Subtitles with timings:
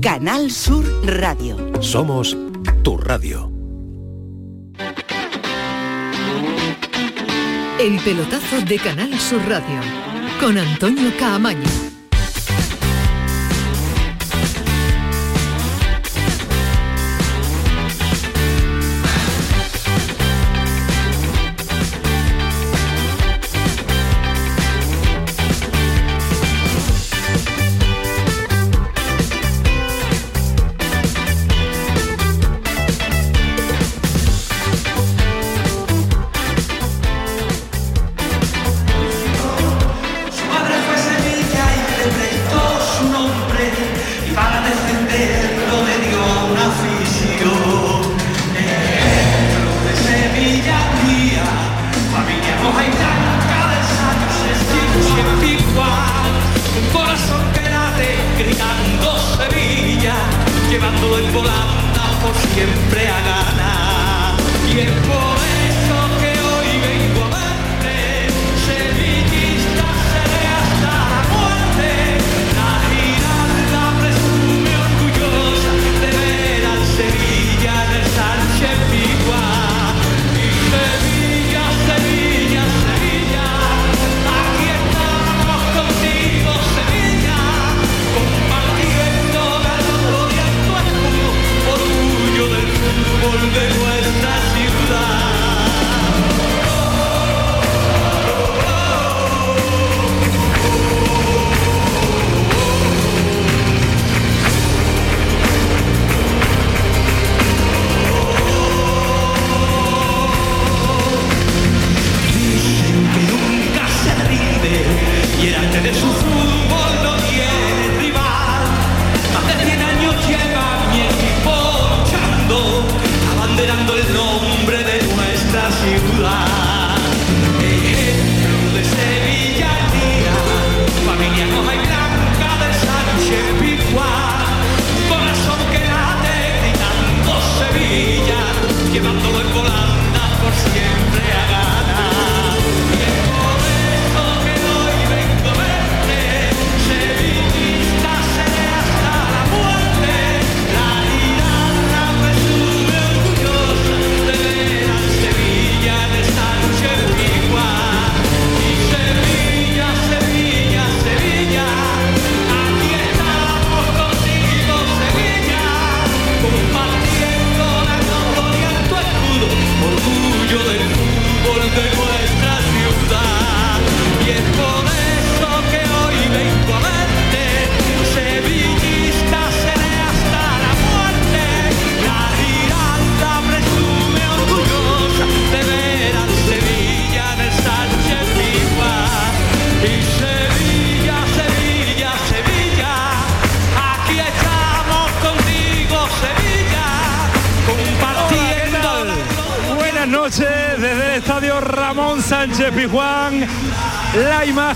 [0.00, 1.56] Canal Sur Radio.
[1.80, 2.36] Somos
[2.82, 3.50] tu radio.
[7.78, 9.80] El pelotazo de Canal Sur Radio
[10.40, 11.81] con Antonio Caamaño.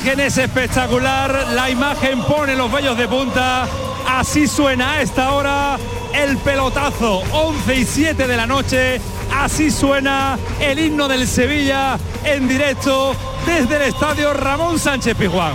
[0.07, 3.67] Imagen es espectacular, la imagen pone los vellos de punta.
[4.07, 5.79] Así suena a esta hora
[6.15, 9.01] el pelotazo, 11 y 7 de la noche.
[9.35, 15.55] Así suena el himno del Sevilla en directo desde el estadio Ramón Sánchez Pizjuán.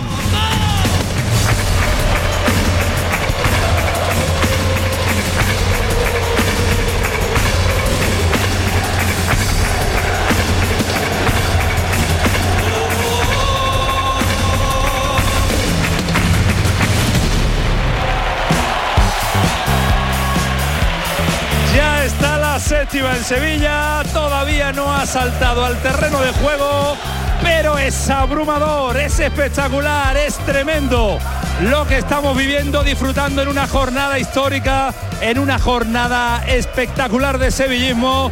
[22.62, 26.96] Séptima en Sevilla, todavía no ha saltado al terreno de juego,
[27.42, 31.18] pero es abrumador, es espectacular, es tremendo
[31.62, 38.30] lo que estamos viviendo, disfrutando en una jornada histórica, en una jornada espectacular de sevillismo,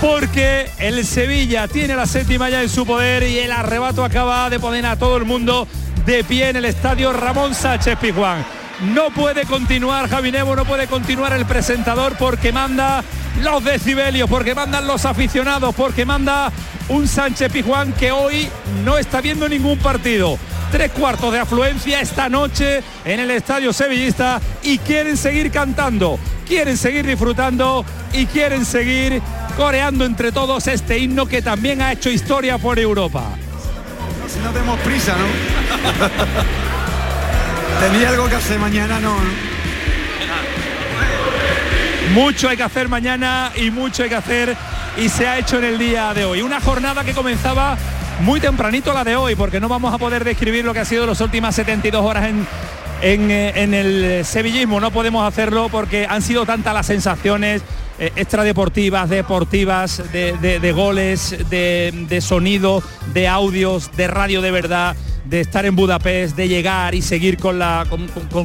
[0.00, 4.58] porque el Sevilla tiene la séptima ya en su poder y el arrebato acaba de
[4.58, 5.68] poner a todo el mundo
[6.04, 8.44] de pie en el estadio Ramón Sánchez Pizjuán.
[8.94, 13.02] No puede continuar Javi Nebo, no puede continuar el presentador porque manda
[13.40, 16.52] los decibelios, porque mandan los aficionados, porque manda
[16.88, 18.48] un Sánchez Pizjuán que hoy
[18.84, 20.38] no está viendo ningún partido.
[20.70, 26.76] Tres cuartos de afluencia esta noche en el estadio sevillista y quieren seguir cantando, quieren
[26.76, 29.22] seguir disfrutando y quieren seguir
[29.56, 33.24] coreando entre todos este himno que también ha hecho historia por Europa.
[34.28, 35.26] Si no tenemos prisa, ¿no?
[37.80, 39.00] Tenía algo que hacer mañana.
[39.00, 39.47] ¿no?
[42.14, 44.56] Mucho hay que hacer mañana y mucho hay que hacer
[44.96, 46.40] y se ha hecho en el día de hoy.
[46.40, 47.76] Una jornada que comenzaba
[48.20, 51.06] muy tempranito la de hoy, porque no vamos a poder describir lo que ha sido
[51.06, 52.46] las últimas 72 horas en,
[53.02, 54.80] en, eh, en el sevillismo.
[54.80, 57.62] No podemos hacerlo porque han sido tantas las sensaciones
[57.98, 64.96] eh, extradeportivas, deportivas, de, goles, de, de sonido, de audios, de radio de verdad
[65.28, 67.86] de estar en Budapest, de llegar y seguir con, la,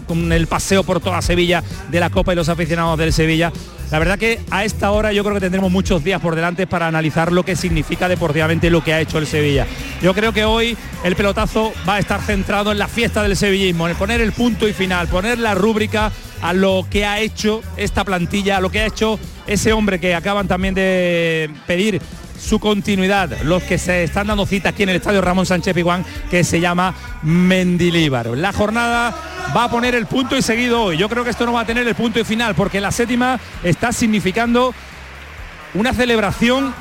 [0.06, 3.54] con el paseo por toda Sevilla de la Copa y los aficionados del Sevilla.
[3.94, 6.88] La verdad que a esta hora yo creo que tendremos muchos días por delante para
[6.88, 9.68] analizar lo que significa deportivamente lo que ha hecho el Sevilla.
[10.02, 13.88] Yo creo que hoy el pelotazo va a estar centrado en la fiesta del sevillismo,
[13.88, 16.12] en poner el punto y final, poner la rúbrica
[16.42, 20.16] a lo que ha hecho esta plantilla, a lo que ha hecho ese hombre que
[20.16, 22.02] acaban también de pedir
[22.44, 26.06] su continuidad, los que se están dando cita aquí en el estadio Ramón Sánchez Piguán,
[26.30, 26.94] que se llama
[27.24, 28.28] Mendilíbar.
[28.28, 29.16] La jornada
[29.56, 30.98] va a poner el punto y seguido hoy.
[30.98, 33.40] Yo creo que esto no va a tener el punto y final, porque la séptima
[33.64, 34.74] está significando
[35.74, 36.74] una celebración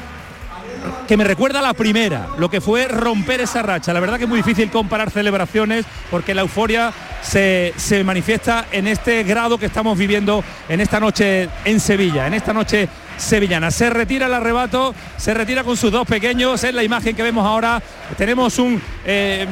[1.07, 3.93] que me recuerda a la primera, lo que fue romper esa racha.
[3.93, 6.93] La verdad que es muy difícil comparar celebraciones porque la euforia
[7.23, 12.35] se, se manifiesta en este grado que estamos viviendo en esta noche en Sevilla, en
[12.35, 12.89] esta noche
[13.23, 13.71] sevillana.
[13.71, 17.47] Se retira el arrebato, se retira con sus dos pequeños, es la imagen que vemos
[17.47, 17.83] ahora.
[18.17, 19.47] Tenemos un, eh,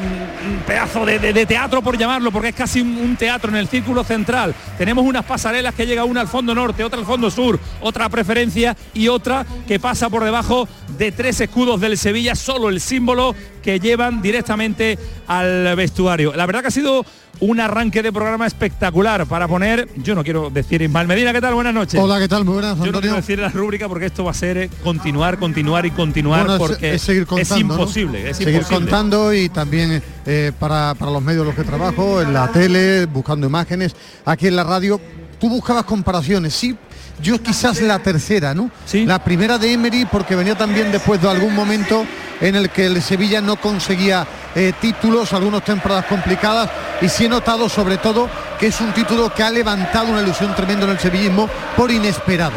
[0.67, 4.05] pedazo de, de- teatro, por llamarlo, porque es casi un, un teatro en el círculo
[4.05, 4.55] central.
[4.77, 8.77] Tenemos unas pasarelas que llega una al fondo norte, otra al fondo sur, otra preferencia
[8.95, 10.69] y otra que pasa por debajo
[10.99, 16.33] de tres escudos del Sevilla, solo el símbolo que llevan directamente al vestuario.
[16.35, 17.05] La verdad que ha sido
[17.41, 21.55] un arranque de programa espectacular para poner, yo no quiero decir Ismael Medina, ¿qué tal?
[21.55, 21.99] Buenas noches.
[21.99, 22.45] Hola, ¿qué tal?
[22.45, 23.17] Muy buenas, Yo no quiero Antonio.
[23.17, 26.71] decir la rúbrica porque esto va a ser eh, continuar, continuar y continuar Bueno, es-
[26.71, 27.73] porque es, seguir contando, ¿no?
[27.81, 28.79] imposible, es seguir imposible.
[28.81, 33.07] contando y también eh, para, para los medios en los que trabajo, en la tele,
[33.07, 33.97] buscando imágenes,
[34.27, 35.01] aquí en la radio,
[35.39, 36.77] tú buscabas comparaciones, sí.
[37.23, 38.71] Yo quizás la tercera, ¿no?
[38.87, 39.05] Sí.
[39.05, 42.05] La primera de Emery porque venía también después de algún momento
[42.41, 46.71] en el que el Sevilla no conseguía eh, títulos, algunas temporadas complicadas
[47.01, 48.29] y sí he notado sobre todo
[48.59, 52.53] que es un título que ha levantado una ilusión tremenda en el sevillismo por inesperado.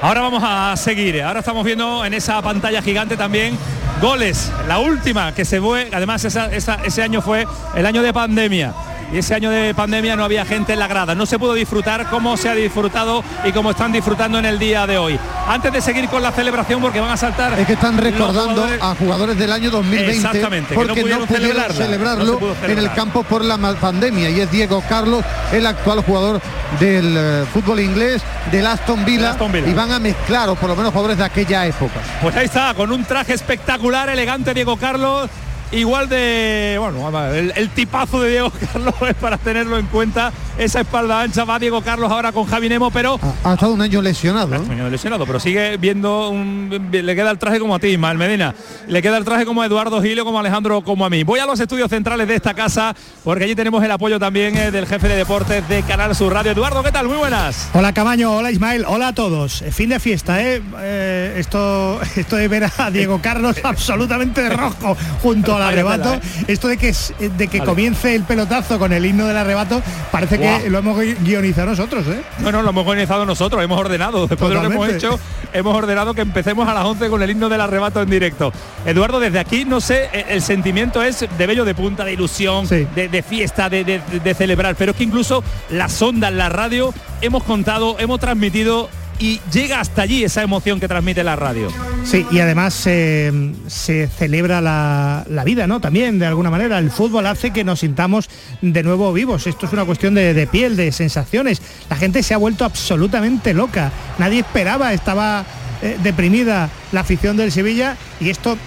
[0.00, 1.22] Ahora vamos a seguir.
[1.22, 3.56] Ahora estamos viendo en esa pantalla gigante también
[4.00, 4.50] goles.
[4.66, 7.46] La última que se fue, además ese año fue
[7.76, 8.74] el año de pandemia.
[9.12, 11.14] Y ese año de pandemia no había gente en la grada.
[11.14, 14.86] No se pudo disfrutar como se ha disfrutado y como están disfrutando en el día
[14.86, 15.18] de hoy.
[15.46, 17.58] Antes de seguir con la celebración, porque van a saltar.
[17.58, 21.26] Es que están recordando jugadores- a jugadores del año 2020 Exactamente, no porque no pudieron
[21.26, 25.24] pudieron, celebrarlo no se pudo en el campo por la pandemia y es Diego Carlos,
[25.52, 26.40] el actual jugador
[26.80, 29.68] del eh, fútbol inglés, del Aston Villa, Aston Villa.
[29.68, 32.00] y van a mezclar, o por lo menos jugadores de aquella época.
[32.22, 35.28] Pues ahí está, con un traje espectacular, elegante Diego Carlos.
[35.72, 40.30] Igual de, bueno, a el, el tipazo de Diego Carlos es para tenerlo en cuenta.
[40.58, 43.80] Esa espalda ancha va Diego Carlos ahora con Javi Nemo, pero Ha, ha estado un
[43.80, 44.48] año lesionado.
[44.48, 44.70] ¿no?
[44.70, 48.54] Año lesionado, pero sigue viendo un, le queda el traje como a ti, Ismael Medina.
[48.86, 51.24] Le queda el traje como a Eduardo Gilio, como a Alejandro, como a mí.
[51.24, 52.94] Voy a los estudios centrales de esta casa,
[53.24, 56.52] porque allí tenemos el apoyo también eh, del jefe de deportes de Canal Sur Radio.
[56.52, 57.08] Eduardo, ¿qué tal?
[57.08, 57.70] Muy buenas.
[57.72, 59.62] Hola Camaño, hola Ismael, hola a todos.
[59.62, 60.62] Eh, Fin de fiesta, ¿eh?
[60.80, 66.14] Eh, esto, esto de ver a Diego Carlos absolutamente de rojo junto al arrebato.
[66.14, 66.20] ¿eh?
[66.48, 67.68] Esto de que, es- de que Vale.
[67.70, 72.06] comience el pelotazo con el himno del arrebato, parece que lo hemos gui- guionizado nosotros,
[72.08, 72.22] ¿eh?
[72.40, 74.26] Bueno, lo hemos organizado nosotros, hemos ordenado.
[74.26, 75.18] Después de lo que hemos hecho,
[75.52, 78.52] hemos ordenado que empecemos a las 11 con el himno del arrebato en directo.
[78.86, 82.66] Eduardo, desde aquí, no sé, eh, el sentimiento es de bello de punta, de ilusión,
[82.66, 82.86] Sí.
[82.94, 84.74] de, de fiesta, de, de- de celebrar.
[84.76, 88.88] Pero es que incluso las ondas, la radio, hemos contado, hemos transmitido
[89.22, 91.68] y llega hasta allí esa emoción que transmite la radio.
[92.02, 95.80] Sí, y además eh, se celebra la, la vida, ¿no?
[95.80, 98.28] También, de alguna manera, el fútbol hace que nos sintamos
[98.60, 99.46] de nuevo vivos.
[99.46, 101.62] Esto es una cuestión de, piel, de sensaciones.
[101.88, 103.92] La gente se ha vuelto absolutamente loca.
[104.18, 105.44] Nadie esperaba, estaba
[105.82, 108.58] eh, deprimida la afición del Sevilla y esto,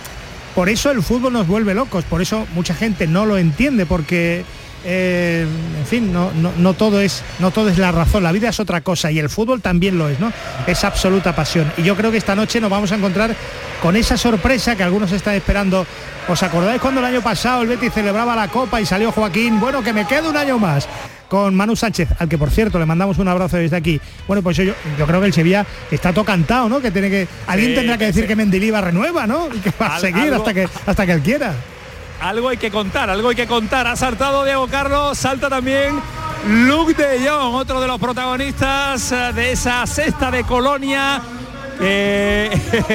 [0.55, 4.45] por eso el fútbol nos vuelve locos, por eso mucha gente no lo entiende, porque
[4.85, 5.45] eh,
[5.79, 8.59] en fin, no, no, no todo es, no todo es la razón, la vida es
[8.59, 10.31] otra cosa y el fútbol también lo es, ¿no?
[10.67, 11.71] Es absoluta pasión.
[11.77, 13.35] Y yo creo que esta noche nos vamos a encontrar
[13.81, 15.85] con esa sorpresa que algunos están esperando.
[16.27, 19.59] ¿Os acordáis cuando el año pasado el Betis celebraba la Copa y salió Joaquín?
[19.59, 20.87] Bueno, que me quede un año más
[21.29, 23.99] con Manu Sánchez, al que por cierto le mandamos un abrazo desde aquí.
[24.27, 24.63] Bueno, pues yo,
[24.97, 26.79] yo creo que el Sevilla está todo cantado, ¿no?
[26.81, 27.27] Que tiene que.
[27.47, 28.27] Alguien Sí, tendrá que decir sí.
[28.27, 29.49] que Mendilibar renueva, ¿no?
[29.53, 31.53] Y que va a Al- seguir algo- hasta que hasta que él quiera.
[32.21, 33.87] Algo hay que contar, algo hay que contar.
[33.87, 36.01] Ha saltado Diego Carlos, salta también
[36.47, 41.21] Luke de Jong, otro de los protagonistas eh, de esa cesta de Colonia.
[41.77, 42.51] Que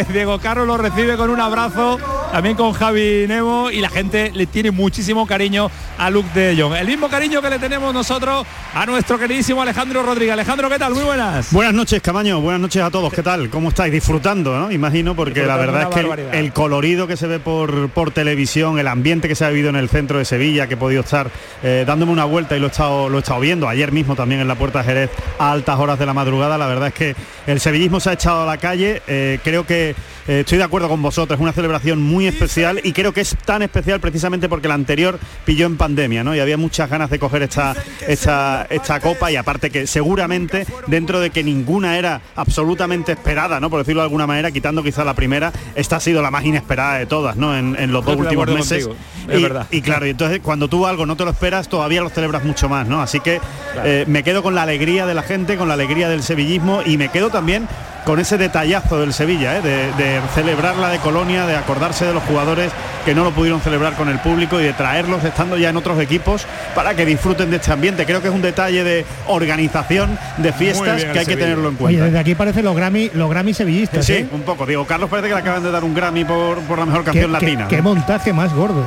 [0.13, 1.99] Diego Carlos lo recibe con un abrazo
[2.33, 6.75] también con Javi Nemo y la gente le tiene muchísimo cariño a Luke de Jong.
[6.75, 10.33] El mismo cariño que le tenemos nosotros a nuestro queridísimo Alejandro Rodríguez.
[10.33, 10.95] Alejandro, ¿qué tal?
[10.95, 11.53] Muy buenas.
[11.53, 12.41] Buenas noches, Camaño.
[12.41, 13.13] Buenas noches a todos.
[13.13, 13.51] ¿Qué tal?
[13.51, 13.93] ¿Cómo estáis?
[13.93, 14.71] Disfrutando, ¿no?
[14.71, 18.79] Imagino, porque la verdad es que el, el, colorido que se ve por, por televisión,
[18.79, 21.31] el ambiente que se ha vivido en el centro de Sevilla, que he podido estar
[21.63, 24.41] eh, dándome una vuelta y lo he, estado, lo he estado viendo ayer mismo también
[24.41, 27.17] en la Puerta de Jerez a altas horas de la madrugada, la verdad es que
[27.47, 29.03] el sevillismo se ha echado a la calle.
[29.09, 29.91] Eh, creo que
[30.29, 33.37] eh, estoy de acuerdo con vosotros, es una celebración muy especial y creo que es
[33.45, 36.35] tan especial precisamente porque la anterior pilló en pandemia, ¿no?
[36.35, 37.75] Y había muchas ganas de coger esta,
[38.07, 43.71] esta, esta copa y aparte que seguramente dentro de que ninguna era absolutamente esperada, ¿no?
[43.71, 46.99] Por decirlo de alguna manera, quitando quizá la primera, esta ha sido la más inesperada
[46.99, 47.57] de todas, ¿no?
[47.57, 48.89] En, en los dos últimos meses.
[49.29, 49.67] es y, verdad.
[49.71, 52.69] y claro, y entonces cuando tú algo no te lo esperas, todavía lo celebras mucho
[52.69, 53.03] más, ¿no?
[53.03, 53.41] Así que
[53.73, 53.89] Claro.
[53.89, 56.97] eh, me quedo con la alegría de la gente, con la alegría del sevillismo y
[56.97, 57.69] me quedo también
[58.05, 59.63] con ese detallazo del Sevilla, ¿eh?
[59.63, 62.73] de, de celebrar la de Colonia, de acordarse de los jugadores
[63.05, 66.01] que no lo pudieron celebrar con el público y de traerlos estando ya en otros
[66.01, 68.05] equipos para que disfruten de este ambiente.
[68.07, 72.05] Creo que es un detalle de organización de fiestas que hay que tenerlo en cuenta.
[72.05, 74.05] desde aquí parece los Grammy, los Grammy sevillistas.
[74.05, 74.29] Sí, ¿eh?
[74.33, 74.67] un poco.
[74.67, 77.07] Diego Carlos parece que le acaban de dar un Grammy por, por la mejor Qué,
[77.07, 77.69] canción qué- latina.
[77.69, 78.85] qué montaje más gordo.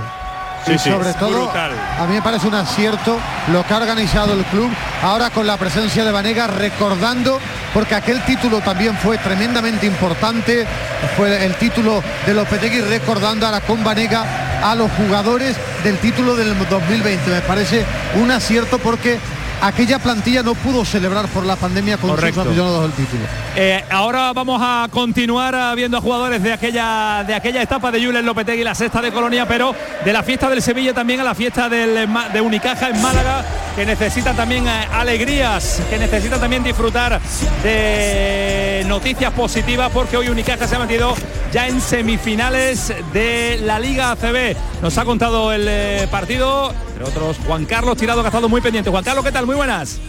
[0.66, 0.90] Sí, y sí.
[0.90, 1.72] sobre todo Brutal.
[2.00, 3.18] a mí me parece un acierto
[3.52, 7.40] lo que ha organizado el club ahora con la presencia de Vanega recordando
[7.74, 10.66] porque aquel título también fue tremendamente importante
[11.18, 14.26] fue el título de Lopetegui recordando ahora con Vanega
[14.64, 19.20] a los jugadores del título del 2020 me parece un acierto porque
[19.62, 22.42] aquella plantilla no pudo celebrar por la pandemia con Correcto.
[22.42, 23.24] sus aficionados el título
[23.56, 28.26] Eh, ahora vamos a continuar viendo a jugadores de aquella de aquella etapa de Julen
[28.26, 31.70] Lopetegui, la sexta de Colonia, pero de la fiesta del Sevilla también a la fiesta
[31.70, 33.46] del, Ma- de Unicaja en Málaga,
[33.76, 37.22] que necesitan también eh, alegrías, que necesitan también disfrutar
[37.64, 41.14] de noticias positivas, porque hoy Unicaja se ha metido
[41.52, 44.56] ya en semifinales de la Liga ACB.
[44.82, 48.90] Nos ha contado el eh, partido, otros Juan Carlos Tirado, que ha estado muy pendiente.
[48.90, 49.46] Juan Carlos, ¿qué tal?
[49.46, 50.00] Muy buenas.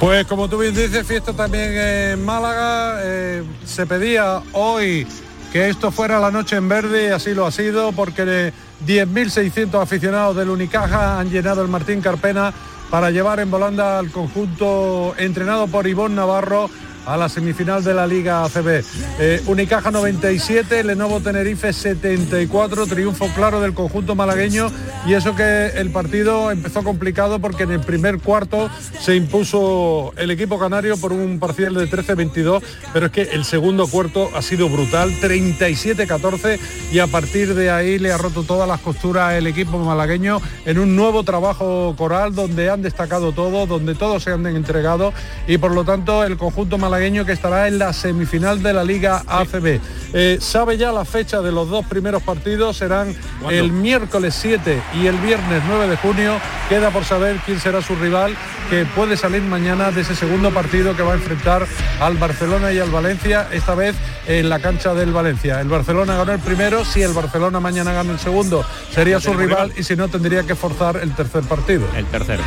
[0.00, 3.00] Pues como tú bien dices, fiesta también en Málaga.
[3.02, 5.06] eh, se pedía hoy
[5.52, 8.52] que esto fuera la noche en verde y así lo ha sido porque eh,
[8.86, 12.52] 10.600 aficionados del Unicaja han llenado el Martín Carpena
[12.90, 16.68] para llevar en volanda al conjunto entrenado por Ivón Navarro
[17.06, 18.82] a la semifinal de la Liga ACB.
[19.18, 24.70] Eh, Unicaja 97, Lenovo Tenerife 74, triunfo claro del conjunto malagueño
[25.06, 28.70] y eso que el partido empezó complicado porque en el primer cuarto
[29.00, 33.86] se impuso el equipo canario por un parcial de 13-22, pero es que el segundo
[33.86, 36.58] cuarto ha sido brutal, 37-14
[36.92, 40.78] y a partir de ahí le ha roto todas las costuras el equipo malagueño en
[40.78, 45.12] un nuevo trabajo coral donde han destacado todos, donde todos se han entregado
[45.46, 49.24] y por lo tanto el conjunto malagueño que estará en la semifinal de la Liga
[49.26, 49.80] ACB.
[50.12, 53.14] Eh, sabe ya la fecha de los dos primeros partidos, serán
[53.50, 56.38] el miércoles 7 y el viernes 9 de junio.
[56.68, 58.36] Queda por saber quién será su rival,
[58.70, 61.66] que puede salir mañana de ese segundo partido que va a enfrentar
[62.00, 63.96] al Barcelona y al Valencia, esta vez
[64.28, 65.60] en la cancha del Valencia.
[65.60, 69.72] El Barcelona ganó el primero, si el Barcelona mañana gana el segundo, sería su rival
[69.76, 71.86] y si no tendría que forzar el tercer partido.
[71.96, 72.44] El tercero.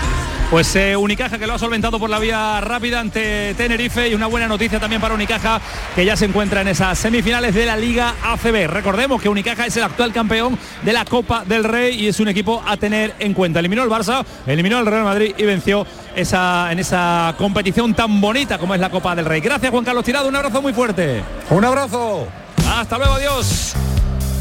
[0.49, 4.27] Pues eh, Unicaja que lo ha solventado por la vía rápida ante Tenerife y una
[4.27, 5.59] buena noticia también para Unicaja
[5.93, 8.67] que ya se encuentra en esas semifinales de la Liga ACB.
[8.67, 12.29] Recordemos que Unicaja es el actual campeón de la Copa del Rey y es un
[12.29, 13.59] equipo a tener en cuenta.
[13.59, 15.85] Eliminó el Barça, eliminó al Real Madrid y venció
[16.15, 19.41] esa, en esa competición tan bonita como es la Copa del Rey.
[19.41, 21.23] Gracias Juan Carlos Tirado, un abrazo muy fuerte.
[21.49, 22.25] Un abrazo.
[22.73, 23.73] Hasta luego, adiós.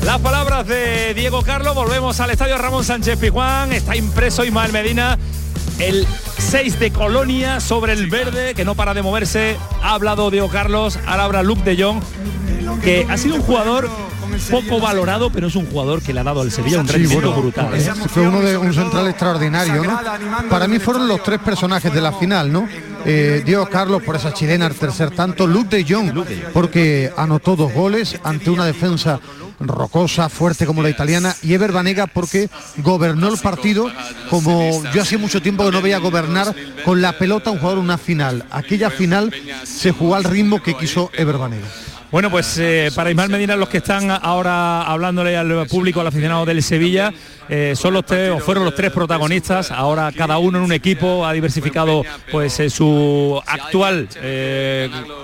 [0.04, 5.18] Las palabras de Diego Carlos, volvemos al estadio Ramón Sánchez Pijuán, está impreso Ismael Medina,
[5.78, 6.06] el
[6.38, 10.98] 6 de Colonia sobre el verde, que no para de moverse, ha hablado Diego Carlos,
[11.06, 12.00] ahora habla Luke de Jong,
[12.82, 13.88] que ha sido un jugador
[14.50, 17.28] poco valorado, pero es un jugador que le ha dado al Sevilla un Sí, rendimiento
[17.28, 17.74] bueno, brutal.
[17.74, 17.86] ¿eh?
[17.86, 19.98] eh, Fue uno de un central extraordinario, ¿no?
[20.48, 22.68] Para mí fueron los tres personajes de la final, ¿no?
[23.04, 27.72] Eh, Diego Carlos por esa chilena al tercer tanto, Luke de Jong porque anotó dos
[27.72, 29.20] goles ante una defensa
[29.60, 33.90] rocosa, fuerte como la italiana, y Ever Banega porque gobernó el partido
[34.30, 37.98] como yo hace mucho tiempo que no veía gobernar con la pelota un jugador una
[37.98, 38.44] final.
[38.50, 39.32] Aquella final
[39.64, 41.66] se jugó al ritmo que quiso Ever Banega.
[42.12, 46.44] Bueno, pues eh, para Ismael Medina, los que están ahora hablándole al público, al aficionado
[46.46, 47.12] del Sevilla,
[47.48, 49.70] eh, son los tres, o fueron los tres protagonistas.
[49.72, 54.08] Ahora cada uno en un equipo ha diversificado pues eh, su actual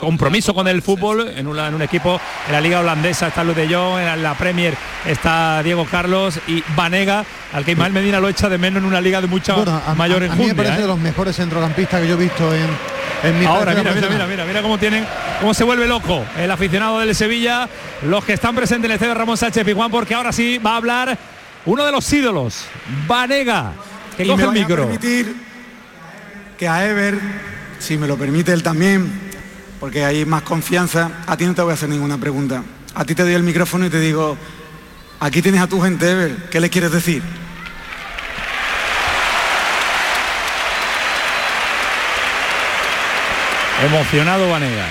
[0.01, 2.21] compromiso con el fútbol en, una- en un equipo.
[2.49, 4.75] En la liga holandesa está Luis de Jong, en la Premier
[5.07, 9.01] está Diego Carlos y Vanega, al que Ismael Medina lo echa de menos en una
[9.01, 10.57] liga de mucha Bueno, a, mayor a- a mí me enjundia.
[10.65, 12.67] parece de los mejores centrocampistas que yo he visto en,
[13.47, 15.07] Ahora, mira, mira, mira, mira, mira cómo tienen
[15.41, 17.69] cómo se vuelve loco el aficionado del Sevilla,
[18.03, 20.77] los que están presentes en el estadio Ramón Sánchez Pizjuán, porque ahora sí va a
[20.77, 21.19] hablar
[21.65, 22.65] uno de los ídolos,
[23.07, 23.73] Vanega,
[24.17, 24.77] que Y coge me el a micro.
[24.85, 25.35] permitir
[26.59, 27.19] que a Ever,
[27.79, 29.11] si me lo permite él también,
[29.79, 32.63] porque hay más confianza, a ti no te voy a hacer ninguna pregunta.
[32.95, 34.37] A ti te doy el micrófono y te digo,
[35.21, 37.23] aquí tienes a tu gente, Ever, ¿qué le quieres decir?
[43.85, 44.87] Emocionado Vanega.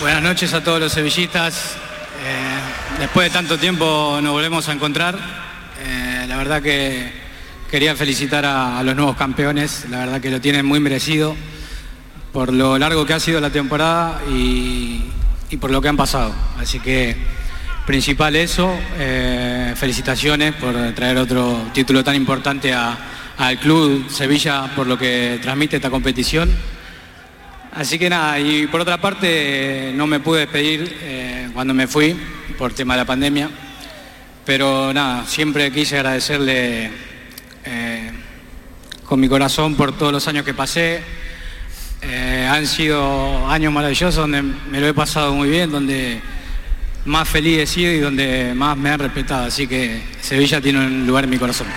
[0.00, 1.76] Buenas noches a todos los sevillistas.
[2.24, 5.16] Eh, después de tanto tiempo nos volvemos a encontrar.
[5.84, 7.10] Eh, la verdad que
[7.70, 9.86] quería felicitar a, los nuevos campeones.
[9.90, 11.34] La verdad que lo tienen muy merecido
[12.32, 15.02] por lo largo que ha sido la temporada y,
[15.50, 16.32] y por lo que han pasado.
[16.60, 17.16] Así que
[17.84, 18.72] principal eso.
[18.96, 22.96] eh, felicitaciones por traer otro título tan importante a-
[23.38, 26.50] al club Sevilla por lo que transmite esta competición.
[27.72, 32.16] Así que nada, y por otra parte no me pude despedir eh, cuando me fui
[32.58, 33.48] por tema de la pandemia,
[34.44, 36.90] pero nada, siempre quise agradecerle
[37.64, 38.10] eh,
[39.04, 41.00] con mi corazón por todos los años que pasé.
[42.02, 46.20] Eh, han sido años maravillosos donde me lo he pasado muy bien, donde
[47.04, 51.06] más feliz he sido y donde más me han respetado, así que Sevilla tiene un
[51.06, 51.68] lugar en mi corazón.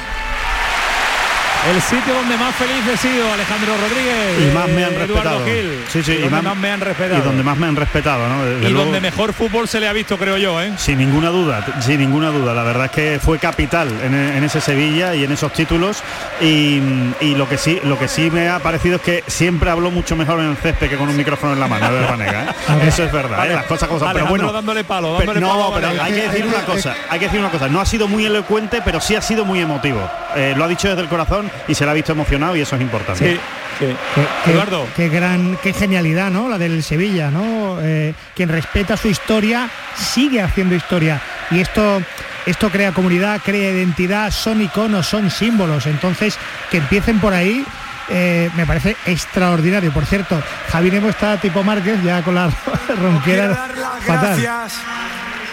[1.69, 4.49] El sitio donde más feliz he sido, Alejandro Rodríguez.
[4.51, 5.45] y más me han respetado.
[5.45, 5.83] Gil.
[5.89, 7.19] Sí, sí, y, y donde más, más me han respetado.
[7.19, 8.43] Y donde más me han respetado, ¿no?
[8.45, 10.73] Desde Y luego, donde mejor fútbol se le ha visto, creo yo, ¿eh?
[10.77, 12.55] Sin ninguna duda, sin ninguna duda.
[12.55, 16.01] La verdad es que fue capital en, en ese Sevilla y en esos títulos.
[16.41, 16.81] Y,
[17.21, 20.15] y lo que sí, lo que sí me ha parecido es que siempre habló mucho
[20.15, 22.81] mejor en el césped que con un micrófono en la mano, de Vanega, ¿eh?
[22.87, 23.53] Eso es verdad, ¿eh?
[23.53, 24.07] las cosas como son.
[24.11, 27.25] Pero Alejandro bueno, dándole palo, pero- no, pero hay que decir una cosa, hay que
[27.25, 27.67] decir una cosa.
[27.69, 30.09] No ha sido muy elocuente, pero sí ha sido muy emotivo.
[30.35, 32.75] Eh, lo ha dicho desde el corazón y se le ha visto emocionado y eso
[32.75, 33.33] es importante.
[33.33, 33.39] Sí,
[33.79, 33.95] sí.
[34.15, 34.87] Qué, qué- Eduardo.
[34.95, 36.49] qué gran, qué genialidad, ¿no?
[36.49, 37.77] La del Sevilla, ¿no?
[37.81, 41.21] Eh, quien respeta su historia sigue haciendo historia.
[41.51, 42.01] Y esto,
[42.45, 45.85] esto crea comunidad, crea identidad, son iconos, son símbolos.
[45.85, 46.37] Entonces,
[46.69, 47.65] que empiecen por ahí.
[48.13, 49.91] eh, me parece extraordinario.
[49.91, 52.49] Por cierto, Javi Nemo está tipo Márquez, ya con la
[52.87, 54.41] Quiero ronquera dar las fatal.
[54.41, 54.81] gracias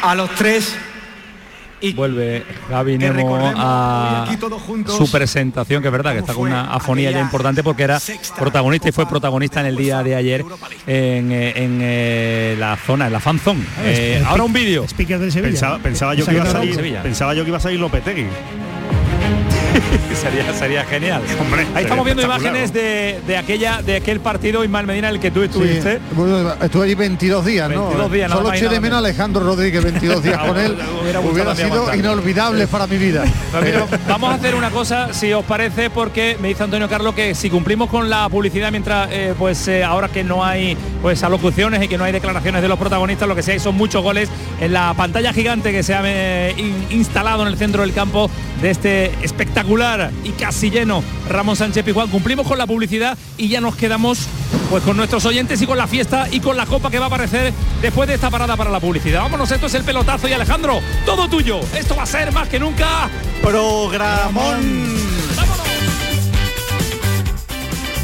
[0.02, 0.76] a los tres
[1.94, 4.26] Vuelve Gaby Que Nemo recordemos a
[4.66, 8.00] juntos su presentación, que es verdad que está con una afonía ya importante porque era
[8.36, 10.44] protagonista y fue protagonista en el día de ayer
[10.86, 13.64] en, eh, en, eh, la zona, en la fan zone.
[13.84, 14.84] Eh, ahora un vídeo.
[15.50, 17.02] Pensaba, pensaba yo que iba a salir, Sevilla.
[17.02, 18.26] pensaba yo que iba a salir Lopetegui.
[20.20, 21.22] sería, sería genial.
[21.40, 25.20] Hombre, Ahí estamos viendo imágenes de, de aquella de aquel partido Ismael Medina en el
[25.20, 25.96] que tú estuviste.
[25.96, 27.82] Sí, bueno, estuve allí 22 días, ¿no?
[27.88, 30.76] 22 días, Solo eché de menos Alejandro Rodríguez 22 días con él.
[31.30, 33.24] Hubiera sido inolvidable para mi vida.
[33.62, 37.34] Mira, vamos a hacer una cosa, si os parece, porque me dice Antonio Carlos que
[37.34, 41.82] si cumplimos con la publicidad mientras, eh, pues eh, ahora que no hay pues alocuciones
[41.82, 44.28] y que no hay declaraciones de los protagonistas, lo que sí hay son muchos goles
[44.60, 48.30] en la pantalla gigante que se ha eh, in- instalado en el centro del campo
[48.62, 49.12] de este
[50.24, 52.08] y casi lleno Ramón Sánchez Pizjuán.
[52.08, 54.26] Cumplimos con la publicidad y ya nos quedamos
[54.70, 57.08] pues con nuestros oyentes y con la fiesta y con la copa que va a
[57.08, 57.52] aparecer
[57.82, 59.20] después de esta parada para la publicidad.
[59.20, 61.60] Vámonos, esto es el pelotazo y Alejandro, todo tuyo.
[61.78, 63.10] Esto va a ser más que nunca
[63.42, 64.86] Programón.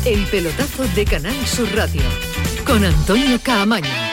[0.04, 2.02] El pelotazo de Canal Sur Radio
[2.66, 4.03] con Antonio Caamaño.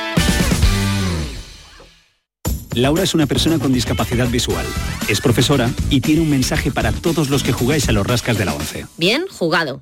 [2.73, 4.65] Laura es una persona con discapacidad visual.
[5.09, 8.45] Es profesora y tiene un mensaje para todos los que jugáis a los rascas de
[8.45, 8.85] la 11.
[8.97, 9.81] Bien jugado.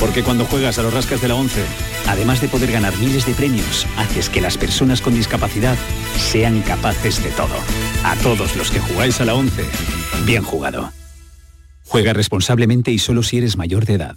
[0.00, 1.60] Porque cuando juegas a los rascas de la 11,
[2.06, 5.76] además de poder ganar miles de premios, haces que las personas con discapacidad
[6.16, 7.56] sean capaces de todo.
[8.04, 9.64] A todos los que jugáis a la 11,
[10.24, 10.92] bien jugado.
[11.84, 14.16] Juega responsablemente y solo si eres mayor de edad.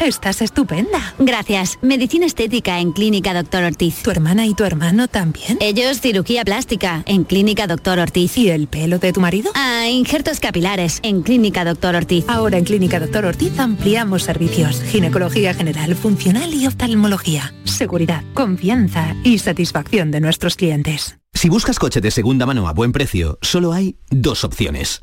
[0.00, 1.14] Estás estupenda.
[1.18, 1.78] Gracias.
[1.82, 4.02] Medicina estética en Clínica Doctor Ortiz.
[4.02, 5.58] ¿Tu hermana y tu hermano también?
[5.60, 8.38] Ellos cirugía plástica en Clínica Doctor Ortiz.
[8.38, 9.50] ¿Y el pelo de tu marido?
[9.54, 12.24] Ah, injertos capilares en Clínica Doctor Ortiz.
[12.28, 14.82] Ahora en Clínica Doctor Ortiz ampliamos servicios.
[14.82, 17.52] Ginecología general, funcional y oftalmología.
[17.64, 21.18] Seguridad, confianza y satisfacción de nuestros clientes.
[21.34, 25.02] Si buscas coche de segunda mano a buen precio, solo hay dos opciones.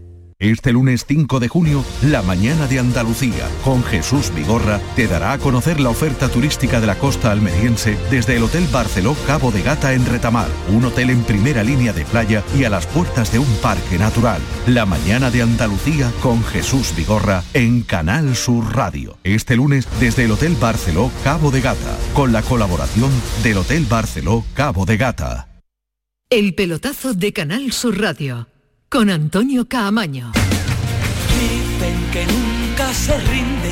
[0.41, 5.37] Este lunes 5 de junio, la mañana de Andalucía, con Jesús Vigorra, te dará a
[5.37, 9.93] conocer la oferta turística de la costa almeriense desde el Hotel Barceló Cabo de Gata
[9.93, 13.55] en Retamar, un hotel en primera línea de playa y a las puertas de un
[13.61, 14.41] parque natural.
[14.65, 19.19] La mañana de Andalucía con Jesús Vigorra en Canal Sur Radio.
[19.23, 23.11] Este lunes desde el Hotel Barceló Cabo de Gata, con la colaboración
[23.43, 25.61] del Hotel Barceló Cabo de Gata.
[26.31, 28.47] El pelotazo de Canal Sur Radio
[28.91, 30.33] con Antonio Caamaño.
[31.39, 33.71] Dicen que nunca se rinde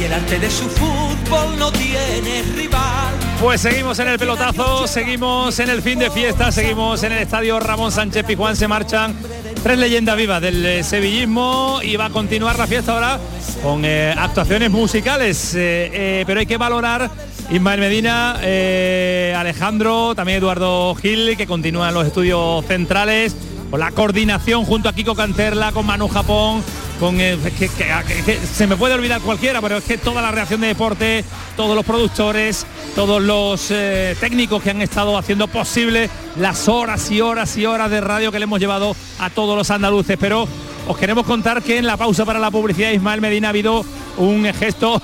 [0.00, 3.12] y el arte de su fútbol no tiene rival.
[3.40, 7.58] Pues seguimos en el pelotazo, seguimos en el fin de fiesta, seguimos en el estadio
[7.58, 9.16] Ramón Sánchez Pijuán, se marchan
[9.64, 13.18] tres leyendas vivas del eh, sevillismo y va a continuar la fiesta ahora
[13.64, 17.10] con eh, actuaciones musicales, eh, eh, pero hay que valorar
[17.50, 23.34] Ismael Medina, eh, Alejandro, también Eduardo Gil, que continúan los estudios centrales,
[23.72, 26.62] la coordinación junto a Kiko Canterla, con Manu Japón,
[26.98, 30.68] con eh, que se me puede olvidar cualquiera, pero es que toda la reacción de
[30.68, 31.24] deporte,
[31.56, 37.20] todos los productores, todos los eh, técnicos que han estado haciendo posible las horas y
[37.20, 40.16] horas y horas de radio que le hemos llevado a todos los andaluces.
[40.18, 40.48] Pero
[40.88, 43.84] os queremos contar que en la pausa para la publicidad Ismael Medina ha habido
[44.16, 45.02] un gesto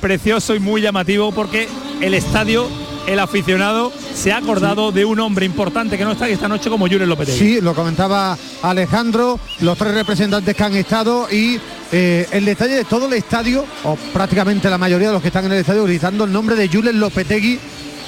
[0.00, 1.68] precioso y muy llamativo porque
[2.00, 2.68] el estadio,
[3.06, 6.70] el aficionado, se ha acordado de un hombre importante que no está aquí esta noche
[6.70, 7.38] como Julen Lopetegui.
[7.38, 11.60] Sí, lo comentaba Alejandro, los tres representantes que han estado y
[11.92, 15.44] eh, el detalle de todo el estadio, o prácticamente la mayoría de los que están
[15.46, 17.58] en el estadio, gritando el nombre de Julen Lopetegui,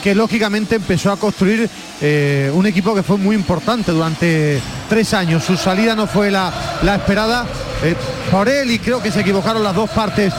[0.02, 1.68] que lógicamente empezó a construir
[2.00, 5.44] eh, un equipo que fue muy importante durante tres años.
[5.44, 7.46] Su salida no fue la, la esperada
[7.82, 7.94] eh,
[8.30, 10.32] por él y creo que se equivocaron las dos partes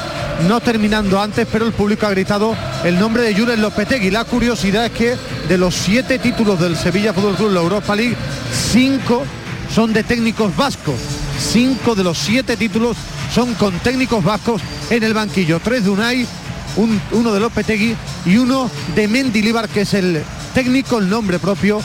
[0.47, 4.11] no terminando antes, pero el público ha gritado el nombre de Julen Lopetegui.
[4.11, 5.15] La curiosidad es que
[5.47, 8.15] de los siete títulos del Sevilla Fútbol Club la Europa League,
[8.71, 9.23] cinco
[9.73, 10.95] son de técnicos vascos.
[11.39, 12.97] Cinco de los siete títulos
[13.33, 15.59] son con técnicos vascos en el banquillo.
[15.59, 16.25] Tres de Unai,
[16.77, 17.95] un- uno de Lopetegui
[18.25, 20.21] y uno de Mendilibar, que es el
[20.53, 21.81] técnico, el nombre propio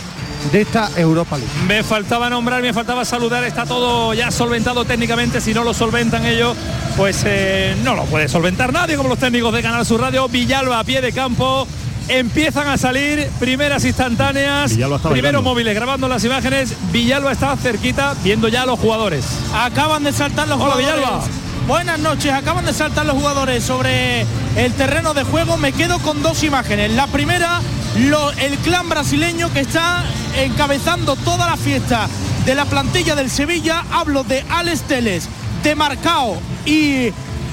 [0.51, 1.53] de esta Europa League.
[1.67, 6.25] Me faltaba nombrar, me faltaba saludar, está todo ya solventado técnicamente, si no lo solventan
[6.27, 6.57] ellos,
[6.97, 10.81] pues eh, no lo puede solventar nadie como los técnicos de Canal Sur Radio, Villalba
[10.81, 11.67] a pie de campo,
[12.09, 15.43] empiezan a salir primeras instantáneas, primeros bailando.
[15.43, 19.25] móviles grabando las imágenes, Villalba está cerquita viendo ya a los jugadores.
[19.55, 21.01] Acaban de saltar los Hola, jugadores.
[21.01, 21.25] Villalba.
[21.69, 24.27] Buenas noches, acaban de saltar los jugadores sobre
[24.57, 25.57] el terreno de juego.
[25.57, 26.91] Me quedo con dos imágenes.
[26.91, 27.61] La primera,
[27.97, 30.05] lo- el clan brasileño que está
[30.37, 32.09] encabezando toda la fiesta
[32.47, 33.85] de la plantilla del Sevilla.
[33.93, 35.29] Hablo de Alex Teles,
[35.63, 37.11] de Marcao y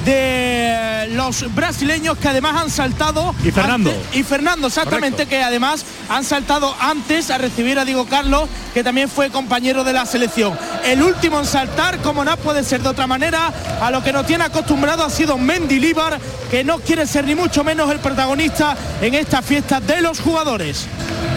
[0.10, 3.91] de los brasileños que además han saltado Y Fernando.
[3.91, 5.30] antes- y Fernando exactamente Correcto.
[5.30, 9.93] que además han saltado antes a recibir a Diego Carlos que también fue compañero de
[9.93, 14.04] la selección el último en saltar como no puede ser de otra manera a lo
[14.04, 16.19] que nos tiene acostumbrado ha sido Mendy Líbar
[16.50, 20.88] que no quiere ser ni mucho menos el protagonista en esta fiesta de los jugadores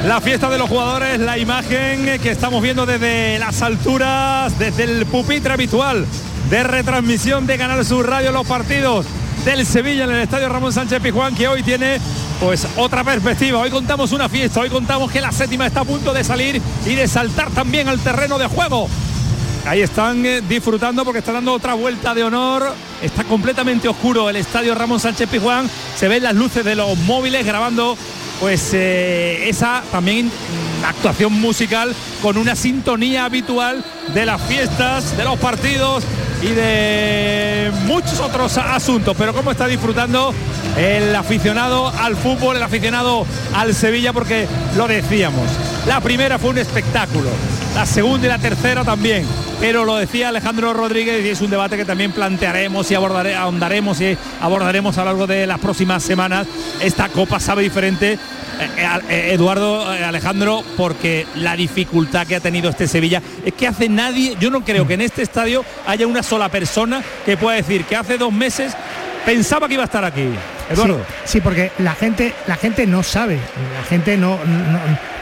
[0.06, 5.06] La fiesta de los jugadores, la imagen que estamos viendo desde las alturas, desde el
[5.06, 6.06] pupitre habitual
[6.52, 9.06] de retransmisión de Canal Sur Radio los partidos
[9.46, 11.98] del Sevilla en el Estadio Ramón Sánchez Pizjuán que hoy tiene
[12.40, 13.58] pues otra perspectiva.
[13.58, 16.94] Hoy contamos una fiesta, hoy contamos que la séptima está a punto de salir y
[16.94, 18.86] de saltar también al terreno de juego.
[19.64, 22.74] Ahí están eh, disfrutando porque están dando otra vuelta de honor.
[23.00, 25.70] Está completamente oscuro el estadio Ramón Sánchez Pizjuán.
[25.96, 27.96] Se ven las luces de los móviles grabando
[28.40, 35.24] pues eh, esa también mm, actuación musical con una sintonía habitual de las fiestas, de
[35.24, 36.04] los partidos
[36.42, 39.14] y de muchos otros asuntos.
[39.16, 40.35] Pero cómo está disfrutando
[40.76, 45.48] el aficionado al fútbol, el aficionado al Sevilla, porque lo decíamos.
[45.87, 47.31] La primera fue un espectáculo,
[47.74, 49.26] la segunda y la tercera también.
[49.61, 54.00] Pero lo decía Alejandro Rodríguez y es un debate que también plantearemos y abordaré, ahondaremos
[54.00, 56.48] y abordaremos a lo largo de las próximas semanas.
[56.81, 58.18] Esta copa sabe diferente
[59.09, 64.37] Eduardo eh, Alejandro, porque la dificultad que ha tenido este Sevilla es que hace nadie,
[64.38, 67.96] yo no creo que en este estadio haya una sola persona que pueda decir que
[67.96, 68.75] hace dos meses
[69.25, 70.29] pensaba que iba a estar aquí.
[70.70, 71.05] Eduardo.
[71.25, 74.38] Sí, porque la gente, la gente no sabe, la gente no,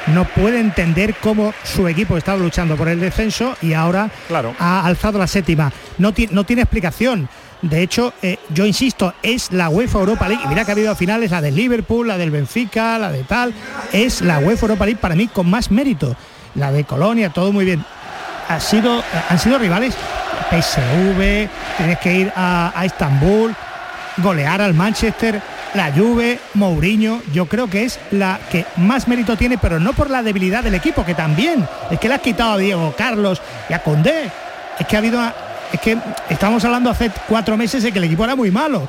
[0.09, 4.11] no, puede entender cómo su equipo estaba luchando por el descenso y ahora
[4.59, 5.73] ha alzado la séptima.
[5.99, 7.29] No, no tiene explicación.
[7.63, 10.43] De hecho, eh, yo insisto, es la UEFA Europa League.
[10.45, 13.53] Y mira que ha habido finales, la del Liverpool, la del Benfica, la de tal.
[13.93, 16.17] Es la UEFA Europa League para mí con más mérito.
[16.55, 17.85] La de Colonia, todo muy bien.
[18.49, 19.95] Ha sido, han sido rivales
[20.51, 23.55] PSV, tienes que ir a, a Estambul,
[24.17, 25.41] golear al Manchester,
[25.75, 30.11] la Juve, Mourinho, yo creo que es la que más mérito tiene, pero no por
[30.11, 33.73] la debilidad del equipo, que también, es que le has quitado a Diego Carlos y
[33.73, 34.31] a Condé,
[34.79, 35.21] es que ha habido
[35.73, 38.89] es que estamos hablando hace cuatro meses de que el equipo era muy malo.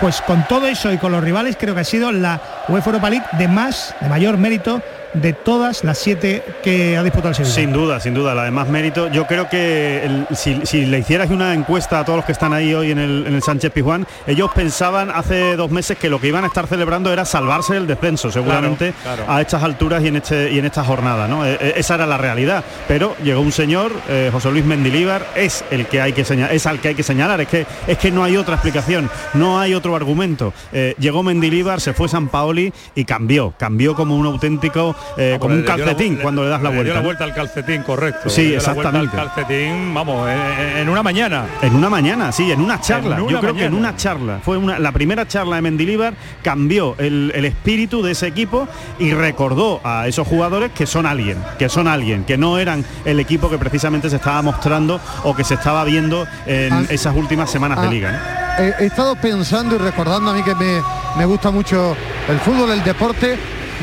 [0.00, 3.10] Pues con todo eso y con los rivales creo que ha sido la UEFA Europa
[3.10, 4.80] League de más, de mayor mérito
[5.14, 7.54] de todas las siete que ha disputado el Sevilla.
[7.54, 9.08] Sin duda, sin duda, la de más mérito.
[9.08, 12.90] Yo creo que si, le hicieras una encuesta a todos los que están ahí hoy
[12.90, 16.66] en el, Sánchez Pizjuán, ellos pensaban hace dos meses que lo que iban a estar
[16.66, 18.94] celebrando era salvarse del descenso, seguramente
[19.26, 21.44] a estas alturas y en este y en esta jornada, ¿no?
[21.44, 22.64] E, e, esa era la realidad.
[22.86, 26.66] Pero llegó un señor, eh, José Luis Mendilíbar, es el que hay que señalar, es
[26.66, 29.74] al que hay que señalar, es que es que no hay otra explicación, no hay
[29.74, 30.52] otro argumento.
[30.72, 35.54] Eh, llegó Mendilíbar, se fue San Paoli y cambió, cambió como un auténtico eh, como
[35.54, 36.84] un calcetín cuando le das la vuelta.
[36.84, 38.30] Dio la vuelta al calcetín, correcto.
[38.30, 39.16] Sí, exactamente.
[39.16, 41.46] calcetín, vamos, en, una mañana.
[41.60, 43.18] En una mañana, sí, en una charla.
[43.18, 44.40] Yo creo que en una charla.
[44.42, 49.80] Fue una, la primera charla de Mendilíbar, cambió el, espíritu de ese equipo y recordó
[49.84, 53.58] a esos jugadores que son alguien, que son alguien, que no eran el equipo que
[53.58, 56.82] precisamente se estaba mostrando o que se estaba viendo en ah.
[56.88, 57.90] esas últimas semanas de ah.
[57.90, 58.42] liga.
[58.58, 60.80] He, estado pensando y recordando a mí que me,
[61.16, 61.96] me gusta mucho
[62.28, 63.38] el fútbol, el deporte,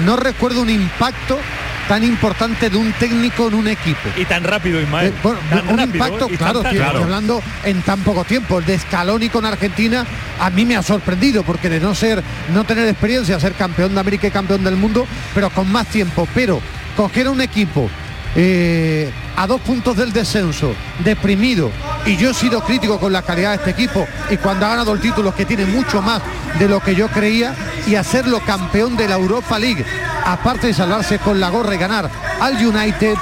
[0.05, 1.39] no recuerdo un impacto
[1.87, 4.09] tan importante de un técnico en un equipo.
[4.15, 5.11] Y tan rápido, Ismael.
[5.11, 8.59] Eh, un impacto, claro, estoy hablando en tan poco tiempo.
[8.59, 10.05] El de Scaloni con Argentina
[10.39, 14.01] a mí me ha sorprendido porque de no ser, no tener experiencia, ser campeón de
[14.01, 16.27] América y campeón del mundo, pero con más tiempo.
[16.35, 16.61] Pero
[16.95, 17.89] coger un equipo
[18.35, 21.71] eh, a dos puntos del descenso, deprimido,
[22.05, 24.93] y yo he sido crítico con la calidad de este equipo, y cuando ha ganado
[24.93, 26.21] el título, que tiene mucho más
[26.57, 27.55] de lo que yo creía,
[27.87, 29.85] y hacerlo campeón de la Europa League,
[30.25, 33.15] aparte de salvarse con la gorra y ganar al United,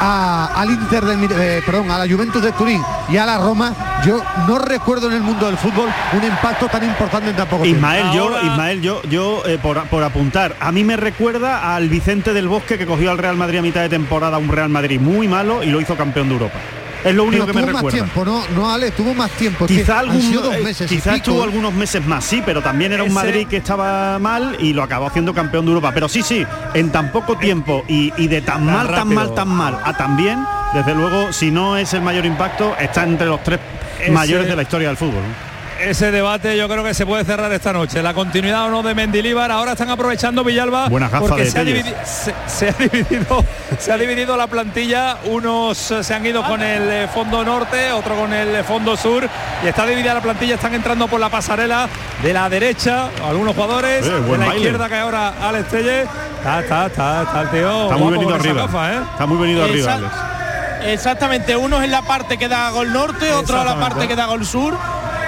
[0.00, 4.22] al Inter de, eh, perdón, a la Juventus de Turín y a la Roma, yo
[4.46, 8.06] no recuerdo en el mundo del fútbol un impacto tan importante en tan poco Ismael,
[8.14, 12.48] yo, Ismael, yo, yo eh, por, por, apuntar, a mí me recuerda al Vicente del
[12.48, 15.62] Bosque que cogió al Real Madrid a mitad de temporada, un Real Madrid muy malo
[15.62, 16.58] y lo hizo campeón de Europa.
[17.04, 17.82] Es lo único que me recuerda.
[17.82, 19.66] más tiempo, no, no Ale, tuvo más tiempo.
[19.66, 20.88] Quizá algún, dos eh, meses.
[20.88, 24.72] quizás tuvo algunos meses más, sí, pero también era un Madrid que estaba mal y
[24.72, 25.92] lo acabó haciendo campeón de Europa.
[25.94, 29.78] Pero sí, sí, en tan poco tiempo y, de tan, mal, tan mal, tan mal
[29.84, 33.60] a tan bien, desde luego, si no es el mayor impacto, está entre los tres
[34.10, 35.22] mayores de la historia del fútbol
[35.80, 38.02] ese debate yo creo que se puede cerrar esta noche.
[38.02, 39.50] La continuidad o no de Mendilíbar.
[39.50, 41.96] Ahora están aprovechando Villalba porque se ha, dividido,
[42.46, 42.68] se,
[43.92, 45.18] ha, dividido, la plantilla.
[45.24, 49.28] Unos se han ido con el eh, fondo norte, otro con el fondo sur.
[49.64, 50.56] Y está dividida la plantilla.
[50.56, 51.88] Están entrando por la pasarela
[52.22, 54.04] de la derecha algunos jugadores.
[54.04, 56.02] de la izquierda que ahora Alex Telle.
[56.02, 57.82] Está, está, está, está el tío.
[57.84, 58.64] Está muy venido arriba.
[58.92, 59.00] ¿eh?
[59.12, 60.12] Está muy venido arriba, Alex.
[60.86, 64.14] Exactamente, uno es en la parte que da gol norte, otro a la parte que
[64.14, 64.78] da gol sur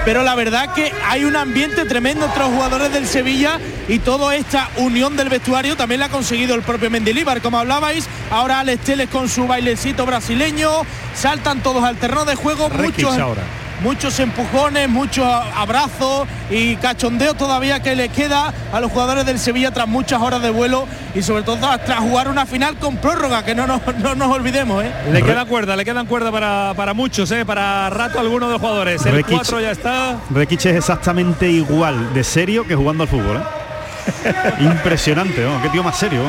[0.05, 3.59] pero la verdad que hay un ambiente tremendo entre los jugadores del Sevilla
[3.89, 8.07] y toda esta unión del vestuario también la ha conseguido el propio Mendilíbar, como hablabais,
[8.31, 10.71] ahora Alex Teles con su bailecito brasileño,
[11.15, 13.43] saltan todos al terreno de juego, muchos ahora
[13.81, 19.71] muchos empujones, muchos abrazos y cachondeo todavía que le queda a los jugadores del Sevilla
[19.71, 23.55] tras muchas horas de vuelo y sobre todo tras jugar una final con prórroga, que
[23.55, 24.85] no nos, no nos olvidemos.
[24.85, 24.93] ¿eh?
[25.13, 27.45] Le queda cuerda, le quedan cuerda para, para muchos, ¿eh?
[27.45, 29.05] para rato algunos de los jugadores.
[29.07, 30.19] El 4 ya está.
[30.31, 33.37] Requich es exactamente igual de serio que jugando al fútbol.
[33.37, 34.35] ¿eh?
[34.61, 35.61] Impresionante, ¿no?
[35.63, 36.23] qué tío más serio.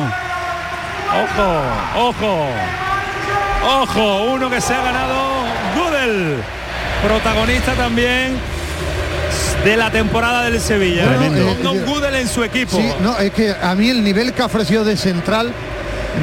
[1.12, 2.46] Ojo, ojo,
[3.82, 5.44] ojo, uno que se ha ganado
[5.76, 6.42] Gudel
[7.02, 8.36] protagonista también
[9.64, 11.04] de la temporada del Sevilla.
[11.04, 11.56] ¿eh?
[11.86, 12.78] Gudel en su equipo.
[13.00, 15.52] no, es que a mí el nivel que ha ofrecido de central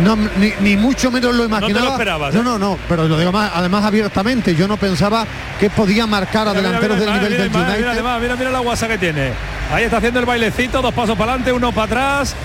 [0.03, 0.17] no,
[0.61, 1.85] ni, mucho menos lo imaginaba.
[1.85, 4.55] No, esperabas, no, no, no, pero lo digo más, además abiertamente.
[4.55, 5.25] Yo no pensaba
[5.59, 7.77] que podía marcar a delanteros del nivel del United.
[7.77, 9.31] Mira, mira, mira la guasa que tiene.
[9.73, 12.35] Ahí está haciendo el bailecito, dos pasos para adelante, uno para atrás.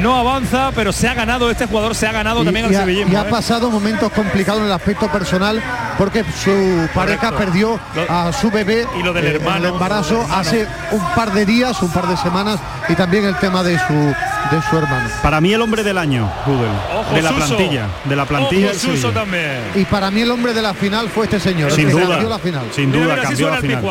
[0.00, 3.12] No avanza, pero se ha ganado, este jugador se ha ganado también al sevillismo.
[3.12, 3.30] Y ha ¿eh?
[3.30, 5.62] pasado momentos complicados en el aspecto personal
[5.96, 10.66] porque su pareja perdió a su bebé y lo del eh, hermano, el embarazo hace
[10.92, 14.62] un par de días, un par de semanas y también el tema de su de
[14.68, 15.08] su hermano.
[15.22, 16.68] Para mí el hombre del año, Google,
[17.14, 18.72] de la plantilla, de la plantilla.
[19.12, 19.62] también.
[19.74, 22.66] Y para mí el hombre de la final fue este señor, sin duda, la final.
[22.74, 23.84] Sin duda, cambió la final.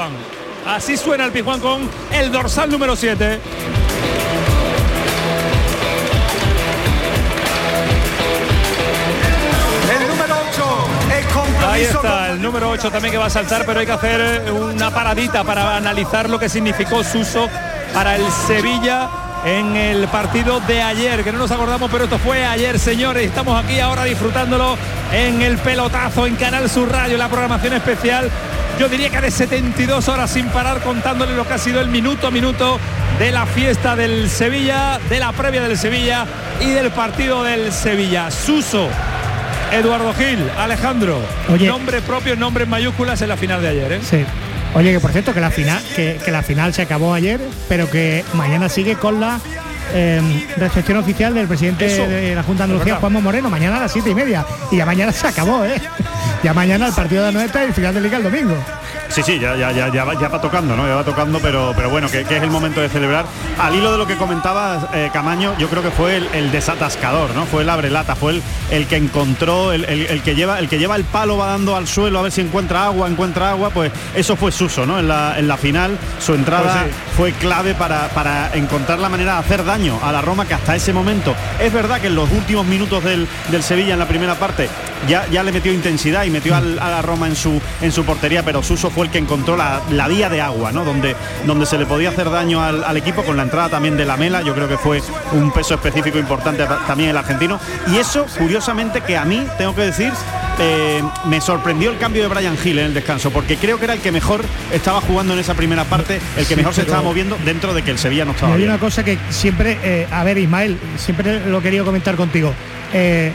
[0.66, 3.40] Así suena el Pijuán con el dorsal número 7.
[11.78, 14.52] Ahí está, el número 8 también que va a saltar, pero hay que hacer eh,
[14.52, 17.48] una paradita para analizar lo que significó Suso
[17.94, 19.08] para el Sevilla
[19.46, 23.28] en el partido de ayer, que no nos acordamos, pero esto fue ayer, señores.
[23.28, 24.76] Estamos aquí ahora disfrutándolo
[25.14, 28.32] en el pelotazo, en Canal Sur Radio, la programación especial.
[28.80, 32.26] Yo diría que de 72 horas sin parar contándole lo que ha sido el minuto
[32.26, 32.80] a minuto
[33.20, 36.26] de la fiesta del Sevilla, de la previa del Sevilla
[36.60, 38.32] y del partido del Sevilla.
[38.32, 38.90] Suso
[39.72, 41.20] Eduardo Gil, Alejandro,
[41.60, 43.92] nombre propio, nombre en mayúsculas en la final de ayer.
[43.94, 44.00] ¿eh?
[44.02, 44.26] Sí.
[44.74, 48.24] Oye, que por cierto, que la final, que, la final se acabó ayer, pero que
[48.34, 49.40] mañana sigue con la
[49.94, 53.92] em, recepción oficial del presidente de la Junta de Andalucía, Juanmo Moreno, mañana a las
[53.92, 54.46] siete y media.
[54.72, 55.82] Y ya mañana se acabó, ¿eh?
[56.44, 58.56] Ya mañana el partido de Anoeta y el final de Liga el domingo.
[59.10, 60.88] Sí, sí, ya, ya, ya, ya, va, ya va tocando, ¿no?
[60.88, 63.26] Ya va tocando, pero, pero bueno, que, es el momento de celebrar.
[63.60, 67.46] Al hilo de lo que comentaba eh, Camaño, yo creo que fue el, desatascador, ¿no?
[67.46, 71.04] Fue el abrelata, fue el, el que encontró, el, que lleva, el que lleva el
[71.04, 74.52] palo va dando al suelo a ver si encuentra agua, encuentra agua, pues eso fue
[74.52, 75.00] Suso, ¿no?
[75.00, 79.34] En la, en la final, su entrada pues fue clave para, para encontrar la manera
[79.34, 81.36] de hacer daño a la Roma que hasta ese momento.
[81.60, 84.70] Es verdad que en los últimos minutos del, del Sevilla en la primera parte
[85.08, 88.44] ya, ya le metió intensidad y metió a la Roma en su, en su portería,
[88.44, 90.84] pero Suso fue el que encontró la, vía de agua, ¿no?
[90.84, 94.18] Donde, donde se le podía hacer daño al, equipo con la entrada también de la
[94.18, 97.60] Mela, yo creo que fue un peso específico importante también el argentino.
[97.94, 100.12] Y eso, curiosamente, que a mí, tengo que decir,
[100.58, 103.94] eh, me sorprendió el cambio de Brian Hill en el descanso, porque creo que era
[103.94, 107.38] el que mejor estaba jugando en esa primera parte, el que mejor se estaba moviendo
[107.46, 108.56] dentro de que el Sevilla no estaba.
[108.56, 112.52] Hay una cosa que siempre, eh, a ver Ismael, siempre lo quería comentar contigo.
[112.94, 113.32] Eh,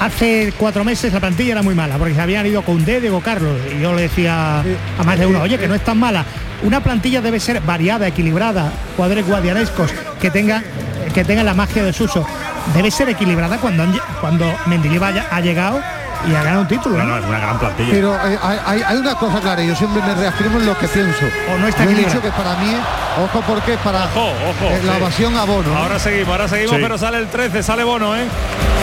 [0.00, 3.20] hace cuatro meses la plantilla era muy mala, porque se habían ido con D, Diego
[3.20, 6.24] Carlos, y yo le decía a más de uno, oye, que no es tan mala.
[6.62, 10.64] Una plantilla debe ser variada, equilibrada, cuadres guadianescos, que tengan
[11.12, 12.26] que tengan la magia de Suso.
[12.74, 13.84] Debe ser equilibrada cuando,
[14.20, 15.80] cuando Mendilibar ha llegado
[16.26, 17.02] y ha ganado un título.
[17.02, 17.18] ¿no?
[17.18, 17.90] es una gran plantilla.
[17.90, 21.24] Pero eh, hay, una cosa clara, yo siempre me reafirmo en lo que pienso.
[21.52, 22.74] O no está yo he dicho que para mí,
[23.22, 25.76] ojo porque para ojo, ojo, eh, la evasión a Bono.
[25.76, 28.24] Ahora seguimos, ahora seguimos, pero sale el 13, sale Bono, ¿eh?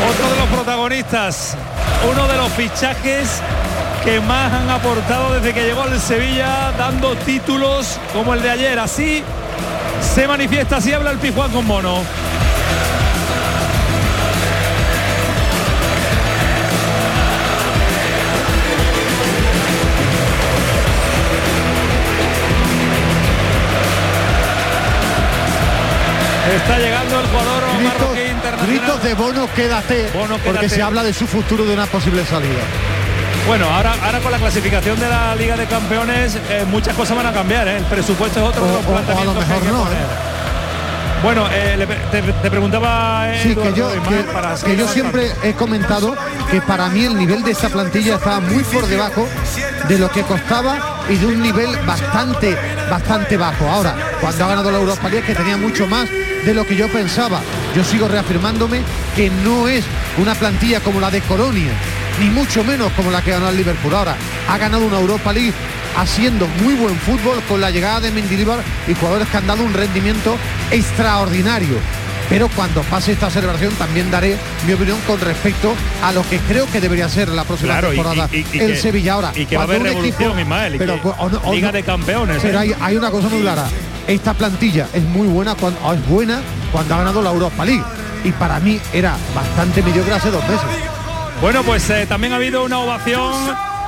[0.10, 1.56] Otro de los protagonistas,
[2.10, 3.42] uno de los fichajes
[4.04, 8.80] que más han aportado desde que llegó al Sevilla, dando títulos como el de ayer.
[8.80, 9.24] Así
[10.02, 12.02] se manifiesta, así habla el Pijuán con Bono.
[26.52, 28.68] Está llegando el jugador marroquí internacional.
[28.68, 30.10] Gritos de Bono, quédate,
[30.44, 32.60] porque se habla de su futuro de una posible salida.
[33.48, 37.28] Bueno, ahora, ahora con la clasificación de la Liga de Campeones eh, muchas cosas van
[37.28, 37.68] a cambiar.
[37.68, 37.78] ¿eh?
[37.78, 40.34] El presupuesto es otro de los planteamientos mejor que no, ¿eh?
[41.24, 41.48] Bueno,
[42.12, 43.90] te, preguntaba sí, que yo,
[44.66, 46.18] que yo siempre he comentado
[46.52, 49.26] que para mí el nivel de esta plantilla estaba muy por debajo
[49.88, 52.58] de lo que costaba y de un nivel bastante,
[52.90, 53.70] bastante bajo.
[53.70, 56.10] Ahora, cuando ha ganado la Europa League, que tenía mucho más
[56.46, 57.42] de lo que yo pensaba.
[57.76, 58.82] Yo sigo reafirmándome
[59.16, 59.84] que no es
[60.18, 61.72] una plantilla como la de Colonia,
[62.20, 63.94] ni mucho menos como la que ganó el Liverpool.
[63.94, 64.16] Ahora,
[64.50, 65.54] ha ganado una Europa League
[65.98, 69.74] haciendo muy buen fútbol con la llegada de Mendilibar y jugadores que han dado un
[69.74, 70.38] rendimiento
[70.72, 71.78] extraordinario.
[72.30, 76.66] Pero cuando pase esta celebración también daré mi opinión con respecto a lo que creo
[76.72, 79.32] que debería ser la próxima temporada el Sevilla ahora.
[79.36, 81.00] Y que va a haber revolución, Ismael, pero,
[81.52, 82.40] Liga de Campeones.
[82.42, 82.76] Pero ¿eh?
[82.80, 83.68] hay, una cosa muy clara
[84.08, 87.84] esta plantilla es muy buena cuando es buena cuando ha ganado la Europa League
[88.24, 90.66] y para mí era bastante mediocre hace dos meses.
[91.42, 93.34] Bueno, pues eh, también ha habido una ovación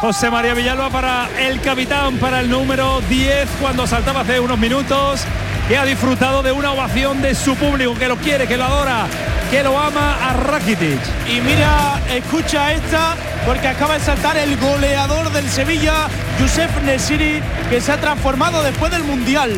[0.01, 5.21] José María Villalba para el capitán, para el número 10 cuando saltaba hace unos minutos,
[5.67, 9.08] que ha disfrutado de una ovación de su público, que lo quiere, que lo adora,
[9.49, 10.99] que lo ama a Rakitic.
[11.28, 16.08] Y mira, escucha esta, porque acaba de saltar el goleador del Sevilla,
[16.39, 19.53] Josef Nesiri, que se ha transformado después del Mundial.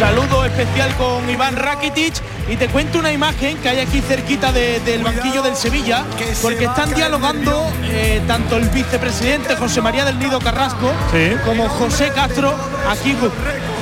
[0.00, 2.14] Saludo especial con Iván Rakitic
[2.48, 6.04] y te cuento una imagen que hay aquí cerquita de- del banquillo del Sevilla,
[6.40, 11.32] porque están dialogando eh, tanto el vicepresidente José María del Nido Carrasco Sí.
[11.44, 12.54] como José Castro
[12.90, 13.30] aquí ju-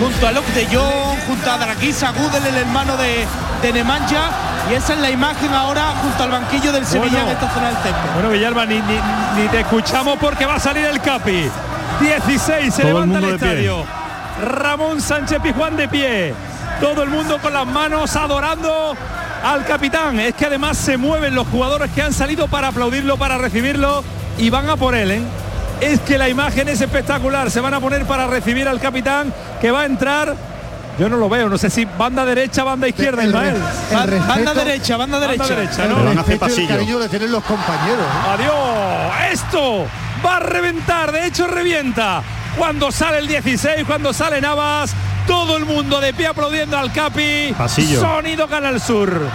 [0.00, 3.24] junto a Locke de Jong, junto a Draguisa Gudel, el hermano de,
[3.62, 4.30] de Nemanja,
[4.70, 7.26] y esa es la imagen ahora junto al banquillo del Sevilla Bueno.
[7.28, 8.10] en esta zona del césped.
[8.14, 8.98] Bueno, Villalba, ni, ni,
[9.40, 11.48] ni te escuchamos porque va a salir el Capi.
[12.00, 13.72] 16, se Todo levanta el, pie.
[14.42, 16.34] Ramón Sánchez Pizjuán de pie.
[16.80, 18.94] Todo el mundo con las manos adorando
[19.44, 20.20] al capitán.
[20.20, 24.04] Es que además se mueven los jugadores que han salido para aplaudirlo, para recibirlo
[24.38, 25.10] y van a por él.
[25.10, 25.22] ¿eh?
[25.80, 27.50] Es que la imagen es espectacular.
[27.50, 30.34] Se van a poner para recibir al capitán que va a entrar.
[30.98, 33.54] Yo no lo veo, no sé si banda derecha, banda izquierda, El Ismael.
[33.54, 35.54] res- el respeto- banda derecha, banda Banda derecha.
[35.54, 35.94] derecha, El ¿no?
[35.96, 36.68] van a hacer respeto y el pasillo.
[36.68, 38.00] cariño le tienen los compañeros.
[38.04, 38.30] ¿eh?
[38.34, 39.32] Adiós.
[39.32, 39.86] Esto
[40.26, 42.22] va a reventar, de hecho revienta.
[42.58, 44.92] Cuando sale el 16, cuando sale Navas,
[45.28, 47.54] todo el mundo de pie aplaudiendo al Capi.
[47.56, 48.00] Pasillo.
[48.00, 49.30] Sonido Canal Sur.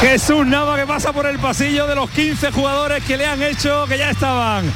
[0.00, 3.86] Jesús Nava que pasa por el pasillo de los 15 jugadores que le han hecho,
[3.86, 4.72] que ya estaban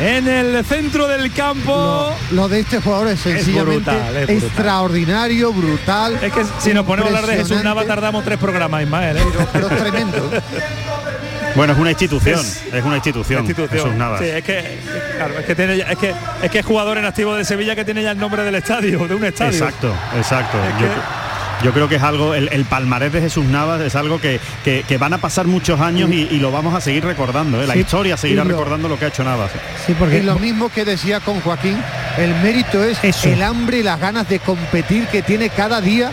[0.00, 2.14] en el centro del campo.
[2.32, 4.36] Lo de este jugador es sencillamente brutal, es brutal.
[4.48, 6.18] extraordinario, brutal.
[6.22, 9.18] Es que si nos ponemos a hablar de Jesús Nava tardamos tres programas, Ismael.
[9.18, 9.22] ¿eh?
[9.52, 10.30] Pero tremendo.
[11.54, 13.82] Bueno, es una institución, Es- es, una institución, Institución.
[13.84, 14.20] Jesús Navas.
[14.20, 14.78] Sí, es que,
[15.16, 17.84] claro, es que tiene es que es que es jugador en activo de Sevilla que
[17.84, 19.52] tiene ya el nombre del estadio, de un estadio.
[19.52, 20.56] Exacto, exacto.
[20.64, 21.21] Es Yo, que- yo
[21.72, 24.98] creo que es algo, el, el palmarés de Jesús Navas es algo que, que- que
[24.98, 27.62] van a pasar muchos años y, y lo vamos a seguir recordando.
[27.62, 27.66] ¿eh?
[27.66, 29.52] La Sí, historia seguirá lo- recordando lo que ha hecho Navas.
[29.86, 31.76] Sí, porque Y lo mismo que decía con Joaquín,
[32.18, 33.28] el mérito es Eso.
[33.28, 36.10] el hambre y las ganas de competir que tiene cada día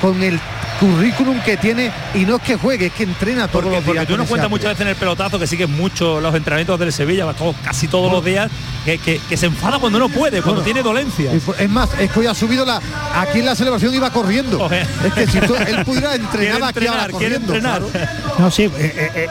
[0.00, 0.38] con el
[0.80, 4.00] currículum que tiene y no es que juegue, es que entrena todos Porque, los porque
[4.00, 4.06] días.
[4.06, 6.92] tú con nos cuentas muchas veces en el pelotazo que sigues mucho los entrenamientos del
[6.92, 8.50] Sevilla, va todos- casi todos los días,
[8.84, 11.30] que, que- que se enfada cuando no puede, cuando Bueno, tiene dolencia.
[11.32, 12.80] Es más, es que hoy ha subido la.
[13.14, 14.68] Aquí en la celebración iba corriendo.
[14.70, 17.54] Es que si tú- él pudiera Quiere entrenar aquí ahora entrenar, quiere corriendo.
[17.54, 17.82] entrenar.
[17.82, 18.08] claro.
[18.38, 18.64] No, sí.
[18.64, 19.28] eh, eh, eh,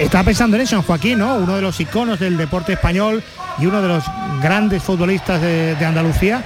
[0.00, 1.34] estaba pensando en eso, en Joaquín, ¿no?
[1.34, 3.22] Uno de los iconos del deporte español
[3.58, 4.04] y uno de los
[4.42, 6.42] grandes futbolistas de, de Andalucía.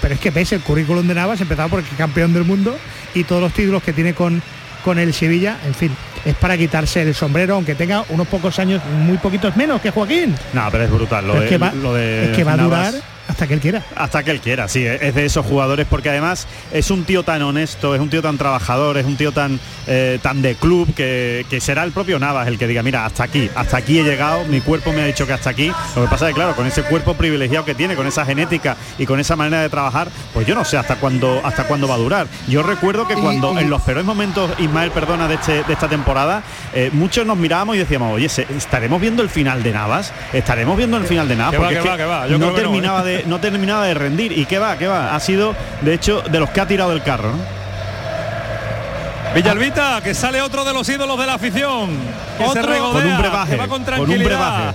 [0.00, 2.76] Pero es que ves el currículum de Navas, empezado por el campeón del mundo
[3.14, 4.42] y todos los títulos que tiene con,
[4.84, 8.82] con el Sevilla, en fin, es para quitarse el sombrero, aunque tenga unos pocos años,
[8.84, 10.34] muy poquitos menos que Joaquín.
[10.52, 11.26] No, pero es brutal.
[11.26, 12.94] Lo Pero de, es, que va, lo de es que va a durar
[13.28, 13.82] hasta que él quiera.
[13.96, 17.42] Hasta que él quiera, sí, es de esos jugadores porque además es un tío tan
[17.42, 21.44] honesto, es un tío tan trabajador, es un tío tan eh, tan de club que,
[21.50, 24.44] que será el propio Navas el que diga, mira, hasta aquí, hasta aquí he llegado,
[24.46, 25.70] mi cuerpo me ha dicho que hasta aquí.
[25.94, 28.76] Lo que pasa es que claro, con ese cuerpo privilegiado que tiene, con esa genética
[28.98, 31.94] y con esa manera de trabajar, pues yo no sé hasta cuándo hasta cuándo va
[31.94, 32.26] a durar.
[32.48, 35.88] Yo recuerdo que cuando y- en los peores momentos, Ismael, perdona, de, este, de esta
[35.88, 36.42] temporada,
[36.74, 40.12] eh, muchos nos mirábamos y decíamos, oye, ¿se- ¿estaremos viendo el final de Navas?
[40.32, 41.52] ¿Estaremos viendo el final de Navas?
[41.52, 42.26] Que va, Porque que va, que que va.
[42.26, 43.04] Yo no creo que no, terminaba ¿eh?
[43.04, 46.38] de no terminaba de rendir y qué va qué va ha sido de hecho de
[46.40, 47.56] los que ha tirado el carro ¿no?
[49.34, 51.90] Villalbita, que sale otro de los ídolos de la afición.
[52.38, 54.74] Que se Otro- regodea, Con un brebaje, que va con con un tranquilidad.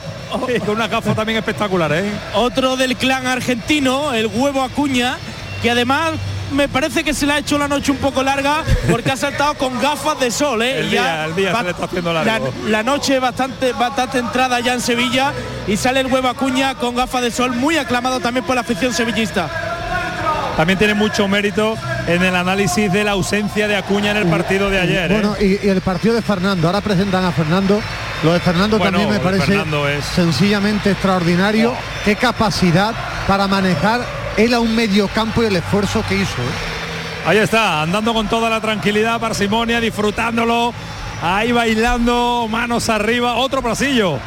[0.66, 2.12] Con una gafa también espectacular, ¿eh?
[2.36, 5.18] Otro del clan argentino, el huevo Acuña,
[5.64, 6.12] que además
[6.52, 9.54] me parece que se le ha hecho la noche un poco larga porque ha saltado
[9.56, 10.80] con gafas de sol, ¿eh?
[10.80, 12.54] El Y día- el día se le está haciendo largo.
[12.64, 15.34] La, la noche bastante, bastante entrada ya en Sevilla
[15.68, 18.94] y sale el huevo Acuña con gafas de sol, muy aclamado también por la afición
[18.94, 19.50] sevillista.
[20.58, 21.76] También tiene mucho mérito
[22.08, 25.12] en el análisis de la ausencia de Acuña en el partido de ayer.
[25.12, 25.14] ¿eh?
[25.14, 26.68] Bueno, y, y el partido de Fernando.
[26.68, 27.82] Ahora presentan a Fernando.
[28.24, 29.56] Lo de Fernando Bueno, también me parece
[29.98, 31.74] es- sencillamente extraordinario.
[32.06, 32.94] Qué capacidad
[33.28, 34.02] para manejar
[34.38, 36.42] él a un mediocampo y el esfuerzo que hizo.
[36.42, 37.26] ¿eh?
[37.26, 40.74] Ahí está, andando con toda la tranquilidad, parsimonia, disfrutándolo.
[41.22, 44.18] Ahí bailando, manos arriba, otro pasillo.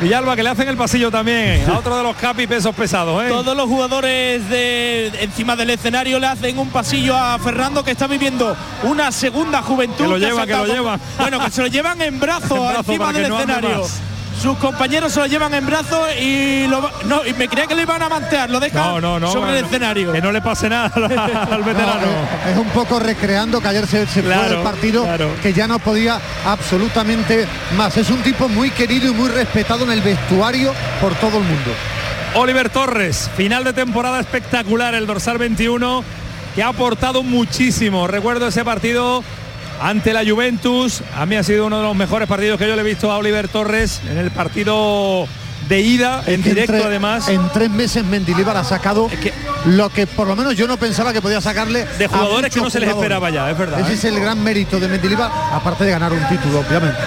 [0.00, 3.28] Villalba que le hacen el pasillo también a otro de los capi pesos pesados, ¿eh?
[3.28, 8.06] Todos los jugadores de encima del escenario le hacen un pasillo a Fernando que está
[8.06, 10.04] viviendo una segunda juventud.
[10.04, 10.98] Que lo lleva, que lo lleva.
[11.18, 13.86] Bueno, que se lo llevan en brazos brazo encima del no escenario.
[14.44, 17.80] Sus compañeros se lo llevan en brazos y lo no, y me creía que lo
[17.80, 19.32] iban a mantear, lo dejan No, no, no.
[19.32, 20.12] sobre el no, escenario.
[20.12, 21.94] Que no le pase nada al veterano.
[22.02, 25.30] No, es, es un poco recreando que ayer se, se fue Claro, del partido claro.
[25.42, 27.96] que ya no podía absolutamente más.
[27.96, 31.70] Es un tipo muy querido y muy respetado en el vestuario por todo el mundo.
[32.34, 36.04] Oliver Torres, final de temporada espectacular, el dorsal 21,
[36.54, 38.06] que ha aportado muchísimo.
[38.08, 39.24] Recuerdo ese partido
[39.80, 41.02] ante la Juventus.
[41.16, 43.18] A mí ha sido uno de los mejores partidos que yo le he visto a
[43.18, 45.26] Oliver Torres en el partido
[45.68, 47.28] de ida, en Es que directo además.
[47.28, 49.08] En tres meses Mendilibar ha sacado
[49.66, 52.70] lo que por lo menos yo no pensaba que podía sacarle de jugadores que no
[52.70, 53.80] se les esperaba ya, es verdad.
[53.80, 53.94] Ese ¿eh?
[53.94, 56.98] es el gran mérito de Mendilibar, aparte de ganar un título, obviamente.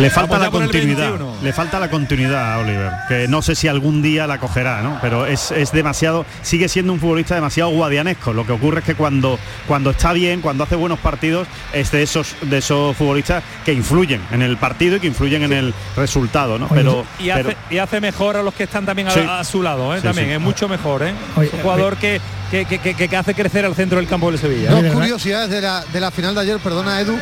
[0.00, 1.12] Le falta la continuidad.
[1.42, 2.90] Le falta la continuidad a Oliver.
[3.08, 4.98] Que no sé si algún día la cogerá, ¿no?
[5.00, 6.24] Pero es, demasiado.
[6.42, 8.32] Sigue siendo un futbolista demasiado guadianesco.
[8.32, 12.02] Lo que ocurre es que cuando, cuando está bien, cuando hace buenos partidos, es de
[12.02, 16.58] esos, de esos futbolistas que influyen en el partido y que influyen en el resultado,
[16.58, 16.68] ¿no?
[16.68, 17.30] Pero, y,
[17.78, 20.00] hace, mejor a los que están también a, su lado, ¿eh?
[20.00, 20.30] también.
[20.30, 21.12] Es mucho mejor, ¿eh?
[21.36, 22.20] un jugador que
[22.50, 24.70] que, hace crecer al centro del campo de Sevilla.
[24.70, 27.16] Dos curiosidades de la, de la final de ayer, perdona Edu,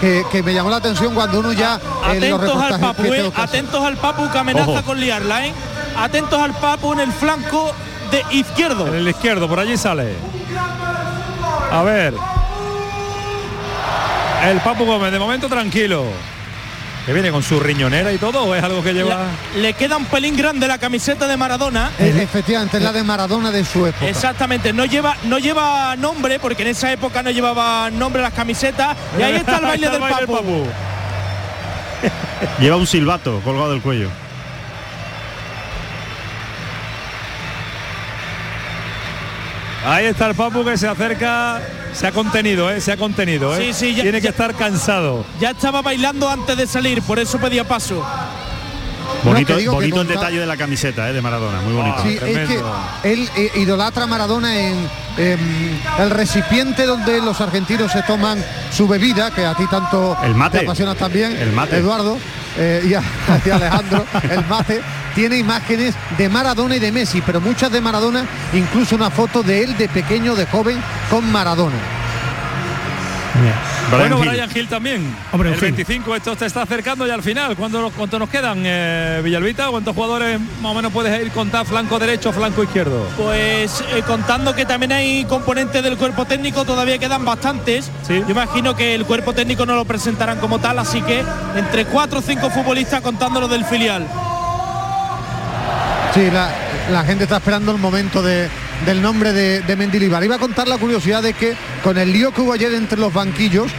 [0.00, 1.80] que, me llamó la atención cuando uno ya...
[2.32, 5.52] Atentos al Papu, eh, atentos al Papu que amenaza con liarla, ¿eh?
[5.96, 7.72] Atentos al Papu en el flanco
[8.10, 8.86] de izquierdo.
[8.88, 10.14] En el izquierdo, por allí sale.
[11.70, 12.14] A ver.
[14.44, 16.04] El Papu Gómez, de momento tranquilo
[17.06, 20.06] que viene con su riñonera y todo o es algo que lleva le queda un
[20.06, 24.08] pelín grande la camiseta de Maradona eh, efectivamente es la de Maradona de su época
[24.08, 28.96] exactamente no lleva no lleva nombre porque en esa época no llevaba nombre las camisetas
[29.18, 30.64] y ahí está el baile, del, papu.
[32.60, 34.08] lleva un silbato colgado del cuello
[39.86, 41.60] Ahí está el Papu que se acerca,
[41.92, 42.80] se ha contenido, ¿eh?
[42.80, 43.54] se ha contenido.
[43.54, 43.74] ¿eh?
[43.74, 45.26] Sí, sí, Tiene que estar cansado.
[45.38, 48.02] Ya estaba bailando antes de salir, por eso pedía paso.
[49.22, 51.12] Bonito, bonito el detalle de la camiseta ¿eh?
[51.12, 52.02] de Maradona, muy bonito.
[52.02, 52.62] sí, es que
[53.04, 59.30] él eh, idolatra a Maradona en, el recipiente donde los argentinos se toman su bebida,
[59.30, 60.58] que a ti tanto el mate.
[60.58, 61.78] te apasiona también, el mate.
[61.78, 62.18] Eduardo.
[62.56, 63.02] Eh, y, a,
[63.54, 64.80] Alejandro, el mate,
[65.14, 69.64] tiene imágenes de Maradona y de Messi, pero muchas de Maradona, incluso una foto de
[69.64, 71.76] él de pequeño, de joven, con Maradona.
[73.90, 75.16] Bueno, Brian Hill también.
[75.32, 77.56] Hombre, el 25, esto te está acercando ya al final.
[77.56, 79.68] ¿Cuánto, cuánto nos quedan, eh, Villalbita?
[79.68, 83.06] ¿Cuántos jugadores más o menos puedes ir contar flanco derecho, flanco izquierdo?
[83.16, 87.90] Pues eh, contando que también hay componentes del cuerpo técnico, todavía quedan bastantes.
[88.06, 88.20] ¿Sí?
[88.20, 91.22] Yo imagino que el cuerpo técnico no lo presentarán como tal, así que
[91.56, 94.06] entre cuatro o cinco futbolistas contándolo del filial.
[96.14, 98.48] Sí, la, gente está esperando el momento de,
[98.84, 100.22] del nombre de, de Mendilibar.
[100.24, 103.12] Iba a contar la curiosidad de que con el lío que hubo ayer entre los
[103.12, 103.70] banquillos,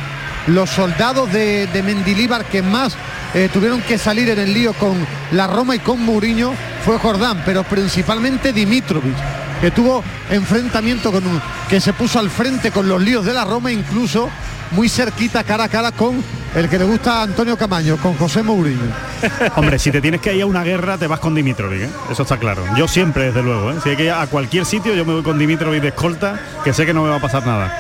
[0.48, 2.96] los soldados de, de Mendilibar que más
[3.34, 4.96] eh, tuvieron que salir en el lío con
[5.32, 6.54] la Roma y con Mourinho
[6.86, 9.16] fue Jordán, pero principalmente Dimitrovic,
[9.60, 13.44] que tuvo enfrentamiento con un, que se puso al frente con los líos de la
[13.44, 14.30] Roma, incluso
[14.72, 16.24] muy cerquita cara a cara con
[16.56, 18.92] el que le gusta a Antonio Camaño, con José Mourinho.
[19.56, 21.90] Hombre, si te tienes que ir a una guerra, te vas con Dimitrovic, ¿eh?
[22.10, 22.64] eso está claro.
[22.78, 23.76] Yo siempre, desde luego, ¿eh?
[23.84, 26.72] si hay que ir a cualquier sitio, yo me voy con Dimitrovic de escolta, que
[26.72, 27.78] sé que no me va a pasar nada.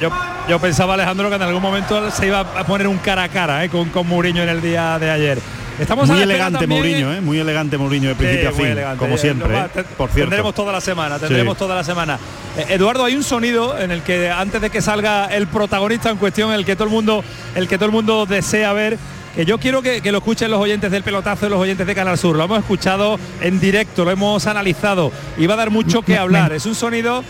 [0.00, 0.10] Yo,
[0.48, 3.64] yo pensaba, Alejandro, que en algún momento se iba a poner un cara a cara
[3.64, 3.68] ¿eh?
[3.68, 5.38] con, con Mourinho en el día de ayer.
[5.78, 7.20] Estamos muy elegante Mourinho, ¿eh?
[7.20, 9.56] muy elegante Mourinho de principio a fin, como siempre.
[9.56, 9.84] ¿eh?
[9.96, 10.30] Por cierto.
[10.30, 12.18] Tendremos toda la semana, tendremos toda la semana.
[12.56, 16.16] Eh, Eduardo, hay un sonido en el que antes de que salga el protagonista en
[16.16, 18.98] cuestión, el que todo el mundo, el que todo el mundo desea ver,
[19.34, 22.16] que yo quiero que, lo escuchen los oyentes del pelotazo y los oyentes de Canal
[22.18, 22.36] Sur.
[22.36, 26.52] Lo hemos escuchado en directo, lo hemos analizado y va a dar mucho que hablar.
[26.52, 27.24] Es un sonido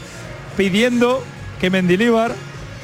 [0.57, 1.25] pidiendo
[1.61, 2.33] que Mendilíbar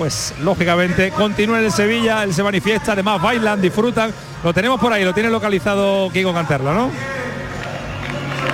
[0.01, 4.11] pues lógicamente continúa en el Sevilla, él se manifiesta, además bailan, disfrutan.
[4.43, 6.91] Lo tenemos por ahí, lo tiene localizado Kiko Canterla, ¿no?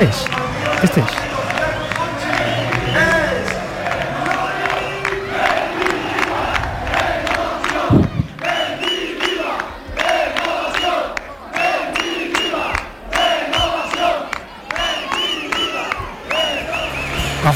[0.01, 0.25] Es,
[0.83, 1.36] este es.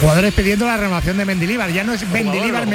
[0.00, 1.70] Los jugadores pidiendo la renovación de Mendilibar.
[1.70, 2.66] Ya no es Mendilibar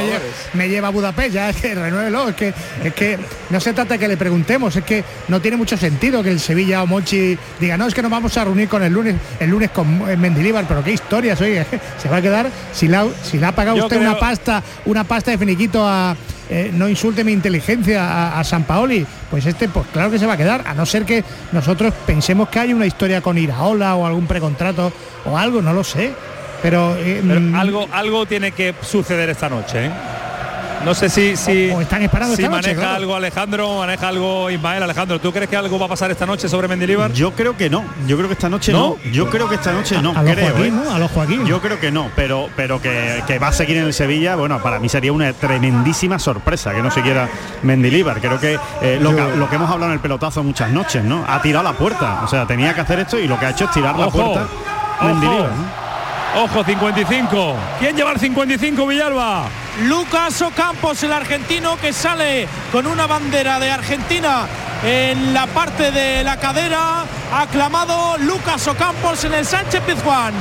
[0.53, 2.29] me lleva, a Budapest, ya es que renuévelo.
[2.29, 2.53] Es que,
[2.83, 3.17] es que
[3.49, 6.39] no se trata de que le preguntemos, es que no tiene mucho sentido que el
[6.39, 9.49] Sevilla o Mochi diga, no, es que nos vamos a reunir con el lunes, el
[9.49, 11.65] lunes con Mendilibar, pero qué historias, oye,
[11.99, 15.31] se va a quedar, si la, si le ha pagado usted una pasta, una pasta
[15.31, 16.15] de finiquito a.
[16.47, 20.33] Eh, no insulte mi inteligencia a, San Paoli, pues este, pues claro que se va
[20.33, 24.05] a quedar, a no ser que nosotros pensemos que hay una historia con Iraola o
[24.05, 24.93] algún precontrato
[25.25, 26.13] o algo, no lo sé.
[26.65, 29.85] Pero, eh, mm, algo, algo tiene que suceder esta noche.
[29.85, 29.91] ¿eh?
[30.83, 34.81] No sé si, si, están esperando si maneja algo Alejandro, maneja algo Ismael.
[34.81, 37.13] Alejandro, ¿tú crees que algo va a pasar esta noche sobre Mendilibar?
[37.13, 37.85] Yo creo que no.
[38.07, 38.97] Yo creo que esta noche no.
[39.11, 40.09] Yo creo que esta noche no.
[40.17, 40.73] A, creo, ¿eh?
[40.91, 41.45] A los Joaquín.
[41.45, 44.79] Yo creo que no, pero, pero que, va a seguir en el Sevilla, bueno, para
[44.79, 47.29] mí sería una tremendísima sorpresa que no se quiera
[47.61, 48.19] Mendilibar.
[48.21, 48.57] Creo que,
[48.99, 49.15] lo,
[49.49, 51.25] que hemos hablado en el pelotazo muchas noches, ¿no?
[51.27, 52.21] Ha tirado la puerta.
[52.23, 54.47] O sea, tenía que hacer esto y lo que ha hecho es tirar la puerta.
[55.03, 55.84] Mendilibar.
[56.37, 57.55] Ojo, 55.
[57.79, 59.47] ¿Quién lleva el 55, Villalba?
[59.85, 64.45] Lucas Ocampos, el argentino que sale con una bandera de Argentina
[64.83, 67.05] en la parte de la cadera.
[67.33, 70.33] Aclamado Lucas Ocampos en el Sánchez Pizjuán.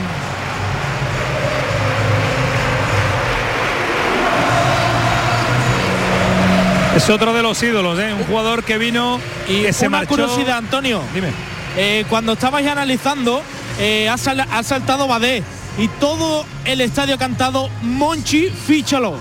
[6.96, 8.12] Es otro de los ídolos, ¿eh?
[8.12, 10.10] un jugador que vino y que se una marchó.
[10.10, 11.02] curiosidad, Antonio.
[11.14, 11.28] Dime.
[11.76, 13.42] Eh, cuando estabais analizando,
[13.78, 15.44] eh, ha, ha saltado Badé
[15.78, 19.14] y todo el estadio ha cantado Monchi, fíchalo.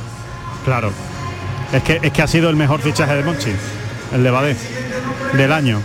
[0.65, 0.91] Claro.
[1.71, 3.49] Es que, es que ha sido el mejor fichaje de Monchi,
[4.13, 4.55] el de Badé,
[5.33, 5.81] del año.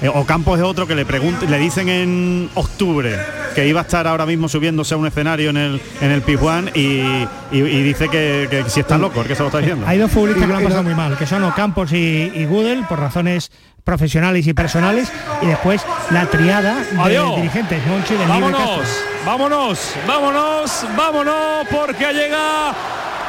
[0.00, 3.16] Eh, Ocampo es otro que le preguntan, le dicen en octubre
[3.54, 6.70] que iba a estar ahora mismo subiéndose a un escenario en el en el Pijuán
[6.74, 9.86] y, y- y dice que, que si está loco, que se lo está diciendo.
[9.86, 12.84] Hay dos futbolistas que lo han pasado muy mal, que son Ocampos y, y Gudel,
[12.88, 13.52] por razones
[13.84, 15.12] profesionales y personales,
[15.42, 17.36] y después la triada de Adiós.
[17.36, 19.11] dirigentes, Monchi, de Vámonos, Castro.
[19.24, 22.74] Vámonos, vámonos, vámonos, porque llega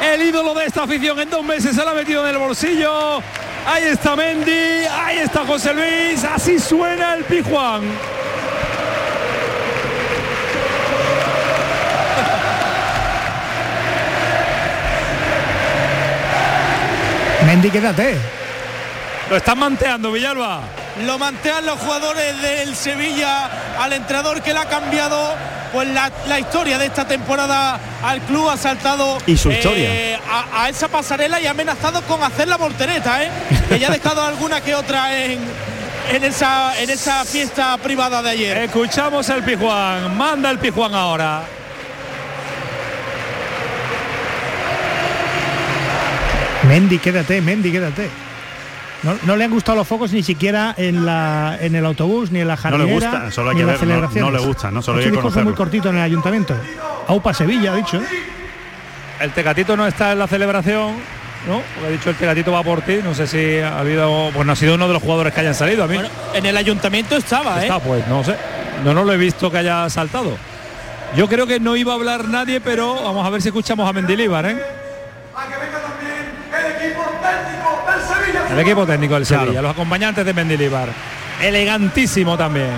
[0.02, 1.18] el ídolo de esta afición.
[1.20, 3.22] En dos meses se la ha metido en el bolsillo.
[3.66, 7.82] Ahí está Mendy, ahí está José Luis, así suena el Pijuán.
[17.46, 18.16] Mendy, quédate.
[19.30, 20.60] Lo están manteando, Villalba.
[21.06, 25.34] Lo mantean los jugadores del Sevilla al entrenador que le ha cambiado
[25.74, 30.20] pues la, la historia de esta temporada al club ha saltado Y su eh, historia.
[30.30, 33.30] a, a esa pasarela y ha amenazado con hacer la voltereta, ¿eh?
[33.68, 35.40] que ya ha dejado alguna que otra en,
[36.12, 38.56] en esa en esa fiesta privada de ayer.
[38.58, 41.42] Escuchamos al Pijuán, manda el Pijuán ahora.
[46.68, 48.08] Mendy, quédate, Mendy, quédate.
[49.04, 52.40] No, no le han gustado los focos ni siquiera en, la, en el autobús, ni
[52.40, 54.80] en la No jardinera, le gusta, solo hay que ver, no- no le gusta, ¿no?
[54.82, 56.56] Solo Ha hay que un muy cortito en el ayuntamiento.
[57.08, 57.98] Aupa Sevilla, ha dicho.
[57.98, 58.06] ¿eh?
[59.20, 60.92] El Tecatito no está en la celebración,
[61.46, 61.60] ¿no?
[61.74, 62.98] Porque ha dicho el Tecatito va por ti.
[63.04, 64.30] No sé si ha habido.
[64.34, 65.94] Pues no ha sido uno de los jugadores que hayan salido a mí.
[65.96, 67.64] Bueno, en el ayuntamiento estaba, ¿eh?
[67.64, 68.36] Está, pues no sé.
[68.84, 70.36] No, no lo he visto que haya saltado.
[71.14, 73.92] Yo creo que no iba a hablar nadie, pero vamos a ver si escuchamos a
[73.92, 74.56] Mendilíbar, ¿eh?
[78.54, 80.88] El equipo técnico del Sevilla, los acompañantes de Mendilíbar.
[81.42, 82.70] Elegantísimo también.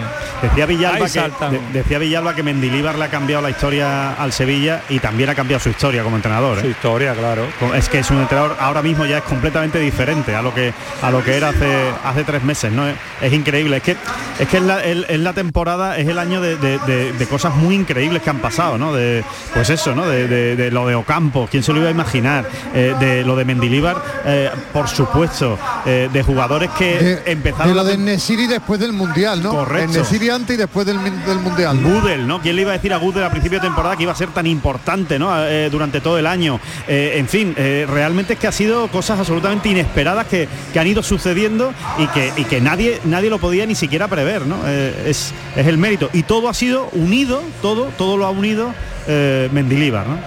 [0.43, 1.21] Decía Villalba, que,
[1.51, 5.35] de- decía Villalba que Mendilíbar le ha cambiado la historia al Sevilla y también ha
[5.35, 6.59] cambiado su historia como entrenador.
[6.59, 6.63] ¿eh?
[6.63, 7.47] Su historia, claro.
[7.75, 10.73] Es que es un entrenador ahora mismo ya es completamente diferente a lo que
[11.03, 12.87] a lo que era hace hace tres meses, ¿no?
[12.87, 13.79] Es, es increíble.
[13.79, 13.97] Es que
[14.39, 17.27] es que es la, el- es la temporada, es el año de, de- de- de
[17.27, 18.93] cosas muy increíbles que han pasado, ¿no?
[18.93, 19.25] De,
[19.55, 20.07] pues eso, ¿no?
[20.07, 23.37] De, de- de lo de Ocampo, quién se lo iba a imaginar, Eh, de lo
[23.37, 27.97] de Mendilíbar, eh, por supuesto, eh, de jugadores que De, empezaron de lo la de
[27.97, 29.51] Nesiri después del Mundial, ¿no?
[29.51, 29.85] Correcto.
[29.85, 29.93] En
[30.27, 31.81] Nesiri antes y después del, del Mundial.
[31.83, 32.01] ¿no?
[32.01, 32.41] Gudel, ¿no?
[32.41, 34.29] ¿Quién le iba a decir a Gudel a principio de temporada que iba a ser
[34.31, 35.31] tan importante, ¿no?
[35.47, 36.61] Eh, durante todo el año.
[36.89, 40.87] Eh, en fin, eh, realmente es que ha sido cosas absolutamente inesperadas que, que han
[40.87, 44.57] ido sucediendo y que, y que nadie, nadie lo podía ni siquiera prever, ¿no?
[44.67, 46.11] Eh, es, es el mérito.
[46.13, 48.75] Y todo ha sido unido, todo, todo lo ha unido
[49.07, 50.19] eh, Mendilíbar, ¿no?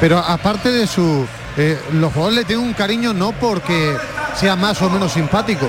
[0.00, 1.26] Pero aparte de su...
[1.58, 3.94] eh, los jugadores le tienen un cariño no porque
[4.34, 5.68] sea más o menos simpático,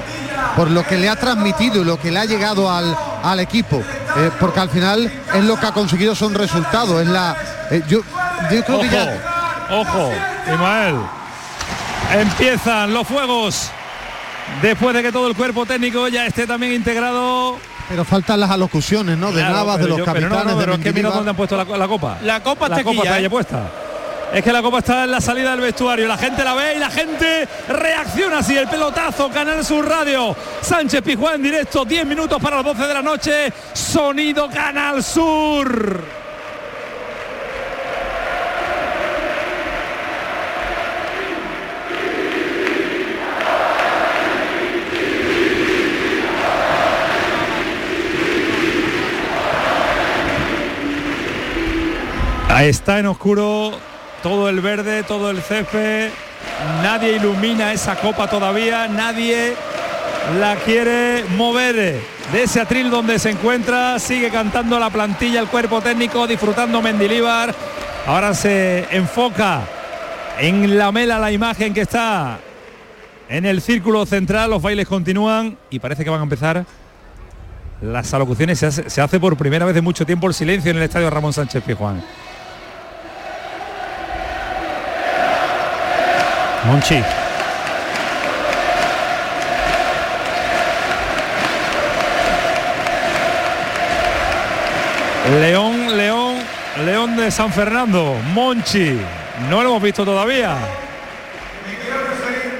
[0.56, 3.78] por lo que le ha transmitido y lo que le ha llegado al, al equipo.
[4.18, 7.02] eh, porque al final es lo que ha conseguido son resultados.
[7.02, 7.36] Es la.
[7.72, 8.00] eh, yo,
[8.52, 9.68] yo creo que Ojo, ya.
[9.72, 10.12] ojo,
[10.54, 10.96] Ismael.
[12.14, 13.70] Empiezan los fuegos.
[14.62, 17.58] Después de que todo el cuerpo técnico ya esté también integrado.
[17.88, 19.28] Pero faltan las alocuciones, ¿no?
[19.32, 21.30] De Claro, Navas, de los yo- pero capitanes, no, no, de es que mira dónde
[21.30, 22.18] han puesto la, la copa.
[22.22, 23.30] La copa la está aquí copa ya, está ahí ¿eh?
[23.30, 23.72] puesta.
[24.34, 26.08] Es que la copa está en la salida del vestuario.
[26.08, 28.56] La gente la ve y la gente reacciona así.
[28.56, 30.34] El pelotazo, Canal Sur Radio.
[30.62, 33.54] Sánchez Pijuán en directo, 10 minutos para las 12 de la noche.
[33.74, 36.22] Sonido Canal Sur.
[52.62, 53.72] Está en oscuro
[54.22, 56.10] todo el verde, todo el césped.
[56.82, 59.54] Nadie ilumina esa copa todavía, nadie
[60.40, 61.76] la quiere mover
[62.32, 64.00] de ese atril donde se encuentra.
[64.00, 67.54] Sigue cantando la plantilla, el cuerpo técnico, disfrutando Mendilíbar.
[68.08, 69.62] Ahora se enfoca
[70.40, 72.40] en la mela la imagen que está
[73.30, 74.50] en el círculo central.
[74.50, 76.66] Los bailes continúan y parece que van a empezar
[77.82, 78.60] las alocuciones.
[78.60, 81.10] Se hace, se hace por primera vez en mucho tiempo el silencio en el estadio
[81.10, 82.04] Ramón Sánchez Pizjuán.
[86.66, 87.02] Monchi.
[95.40, 96.36] León, León,
[96.86, 98.98] León de San Fernando, Monchi.
[99.50, 100.56] No lo hemos visto todavía.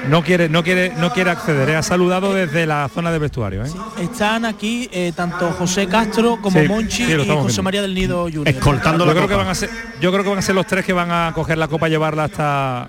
[0.08, 1.76] No quiere, no quiere, no quiere acceder.
[1.76, 3.64] Ha saludado desde la zona de vestuario.
[3.64, 3.70] ¿eh?
[4.00, 7.64] Están aquí eh, tanto José Castro como Sí, Monchi sí, y José viendo.
[7.64, 8.46] María del Nido Junior.
[8.54, 10.94] yo creo que van a ser, yo creo que van a ser los tres que
[10.94, 12.88] van a coger la copa y llevarla hasta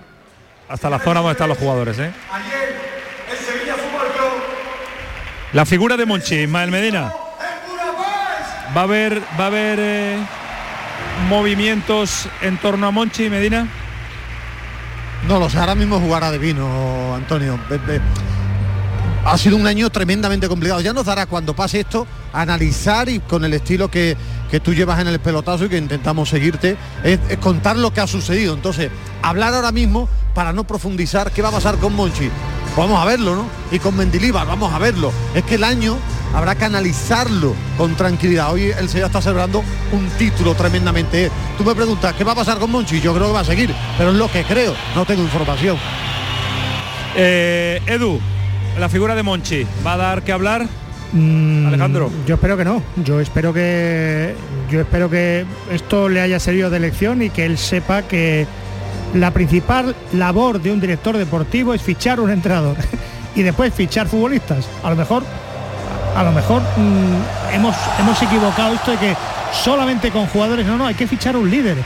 [0.69, 1.99] hasta la zona donde están los jugadores.
[1.99, 2.13] ¿eh?
[5.53, 7.13] La figura de Monchi, Ismael Medina.
[8.75, 10.17] Va a haber, va a haber eh,
[11.29, 13.69] movimientos en torno a Monchi Medina.
[15.29, 17.59] No lo sé, ahora mismo jugará de vino, Antonio.
[19.25, 20.81] Ha sido un año tremendamente complicado.
[20.81, 24.17] Ya nos dará cuando pase esto analizar y con el estilo que,
[24.51, 28.01] que tú llevas en el pelotazo y que intentamos seguirte, es, es contar lo que
[28.01, 28.55] ha sucedido.
[28.55, 28.91] Entonces,
[29.23, 32.31] hablar ahora mismo para no profundizar qué va a pasar con Monchi.
[32.77, 33.47] Vamos a verlo, ¿no?
[33.71, 35.13] Y con Mendilibar, vamos a verlo.
[35.35, 35.99] Es que el año
[36.35, 38.53] habrá que analizarlo con tranquilidad.
[38.53, 39.63] Hoy el Sevilla está celebrando
[39.93, 41.31] un título tremendamente.
[41.59, 43.01] Tú me preguntas, ¿qué va a pasar con Monchi?
[43.01, 45.77] Yo creo que va a seguir, pero es lo que creo, no tengo información.
[47.15, 48.19] Eh, Edu,
[48.79, 50.67] la figura de Monchi, ¿va a dar que hablar?
[51.13, 52.11] Mm, Alejandro.
[52.27, 52.83] Yo espero que no.
[53.05, 54.35] Yo espero que
[54.71, 58.47] yo espero que esto le haya servido de lección y que él sepa que
[59.15, 62.77] la principal labor de un director deportivo es fichar un entrenador
[63.35, 64.69] y después fichar futbolistas.
[64.83, 65.23] A lo mejor
[66.17, 69.17] a lo mejor mm, hemos hemos equivocado esto de que
[69.53, 71.77] solamente con jugadores no, no, hay que fichar un líder.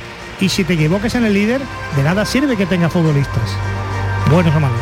[0.40, 1.62] Y si te equivocas en el líder,
[1.96, 3.56] de nada sirve que tenga futbolistas.
[4.30, 4.80] Buenos o malos.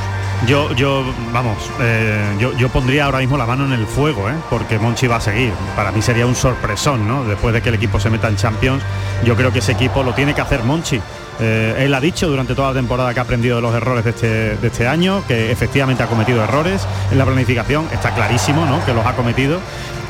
[0.49, 4.35] Yo, yo, vamos, eh, yo, yo pondría ahora mismo la mano en el fuego, ¿eh?
[4.51, 5.53] porque Monchi va a seguir.
[5.75, 7.25] Para mí sería un sorpresón, ¿no?
[7.25, 8.83] Después de que el equipo se meta en Champions,
[9.25, 11.01] yo creo que ese equipo lo tiene que hacer Monchi.
[11.41, 14.11] Eh, él ha dicho durante toda la temporada que ha aprendido de los errores de
[14.11, 18.85] este, de este año, que efectivamente ha cometido errores en la planificación, está clarísimo ¿no?
[18.85, 19.59] que los ha cometido.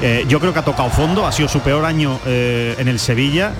[0.03, 2.99] Eh, yo creo que ha tocado fondo, ha sido su peor año eh, en el
[2.99, 3.53] Sevilla.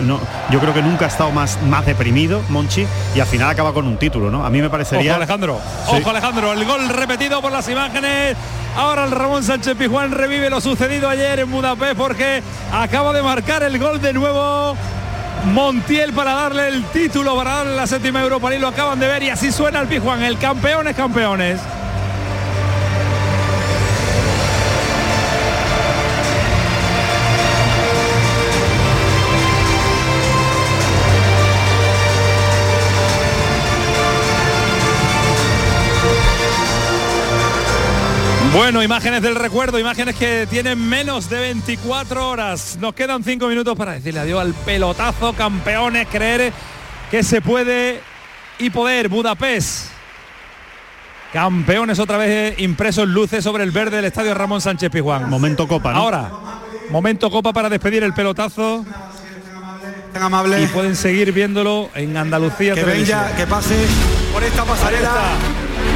[0.00, 0.18] no,
[0.50, 3.86] yo creo que nunca ha estado más, más deprimido Monchi y al final acaba con
[3.86, 4.44] un título, ¿no?
[4.46, 5.10] A mí me parecería.
[5.12, 5.60] Ojo Alejandro,
[5.90, 5.96] Sí.
[6.00, 8.36] ojo Alejandro, el gol repetido por las imágenes.
[8.76, 13.64] Ahora el Ramón Sánchez Pijuán revive lo sucedido ayer en Budapest porque acaba de marcar
[13.64, 14.76] el gol de nuevo.
[15.46, 19.22] Montiel para darle el título, para darle la séptima Europa League, lo acaban de ver
[19.22, 21.60] y así suena el Pijuán, el campeones, campeones.
[38.52, 42.76] Bueno, imágenes del recuerdo, imágenes que tienen menos de 24 horas.
[42.80, 46.52] Nos quedan 5 minutos para decirle adiós al pelotazo, campeones, creer
[47.12, 48.00] que se puede
[48.58, 49.08] y poder.
[49.08, 49.86] Budapest.
[51.32, 55.30] Campeones otra vez impresos luces sobre el verde del estadio Ramón Sánchez Pizjuán.
[55.30, 56.00] Momento copa, ¿no?
[56.00, 56.30] Ahora,
[56.90, 58.84] momento copa para despedir el pelotazo.
[60.12, 60.60] Tan amable.
[60.60, 62.74] Y pueden seguir viéndolo en Andalucía.
[62.74, 63.86] Que venga, que pase
[64.32, 65.12] por esta pasarela.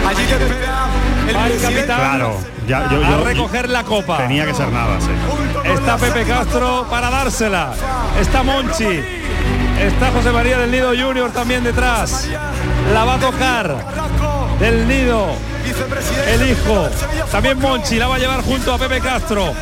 [0.07, 1.77] Allí te espera el Va el presidente.
[1.87, 4.19] capitán Claro, ya, yo, a recoger la copa.
[4.19, 5.11] Tenía que ser nada, sí.
[5.71, 7.73] Está Pepe Castro para dársela.
[8.21, 9.01] Está Monchi.
[9.81, 12.29] Está José María del Nido Junior también detrás.
[12.93, 13.77] La va a tocar
[14.61, 15.27] del Nido.
[16.29, 16.89] El hijo.
[17.33, 19.53] También Monchi la va a llevar junto a Pepe Castro.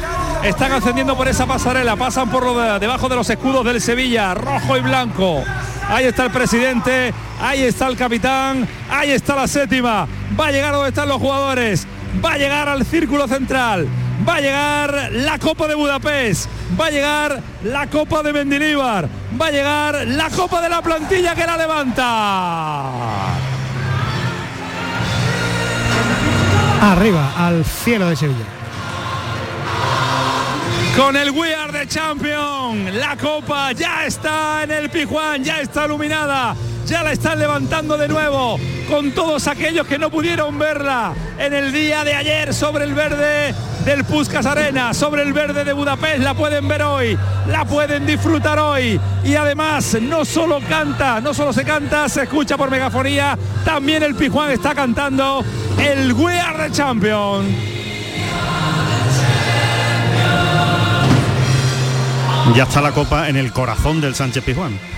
[0.42, 1.96] Están ascendiendo por esa pasarela.
[1.96, 4.34] Pasan por lo de- debajo de los escudos del Sevilla.
[4.34, 5.42] Rojo y blanco.
[5.88, 7.14] Ahí está el presidente.
[7.42, 8.68] Ahí está el capitán.
[8.88, 10.06] Ahí está la séptima.
[10.38, 11.86] Va a llegar donde están los jugadores.
[12.24, 13.88] Va a llegar al círculo central.
[14.26, 16.48] Va a llegar la Copa de Budapest.
[16.80, 19.08] Va a llegar la Copa de Mendilíbar.
[19.40, 23.32] Va a llegar la Copa de la plantilla que la levanta.
[26.80, 28.44] Arriba, al cielo de Sevilla.
[30.96, 35.86] Con el We Are the Champion, la copa ya está en el Pijuán, ya está
[35.86, 36.54] iluminada,
[36.92, 41.72] ya la están levantando de nuevo, con todos aquellos que no pudieron verla en el
[41.72, 43.54] día de ayer sobre el verde
[43.86, 47.18] del Puskas Arena, sobre el verde de Budapest, la pueden ver hoy,
[47.48, 52.58] la pueden disfrutar hoy y además no solo canta, no solo se canta, se escucha
[52.58, 55.42] por megafonía, también el Pijuán está cantando
[55.78, 57.46] el We Are the Champion.
[62.54, 64.91] Ya está la copa en el corazón del Sánchez Pizjuán.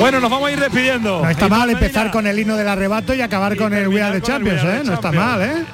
[0.00, 1.22] Bueno, nos vamos a ir despidiendo.
[1.22, 4.20] No está mal empezar con el hino del arrebato y acabar con el We We
[4.20, 4.82] Champions, ¿eh?
[4.84, 5.64] No está mal, ¿eh?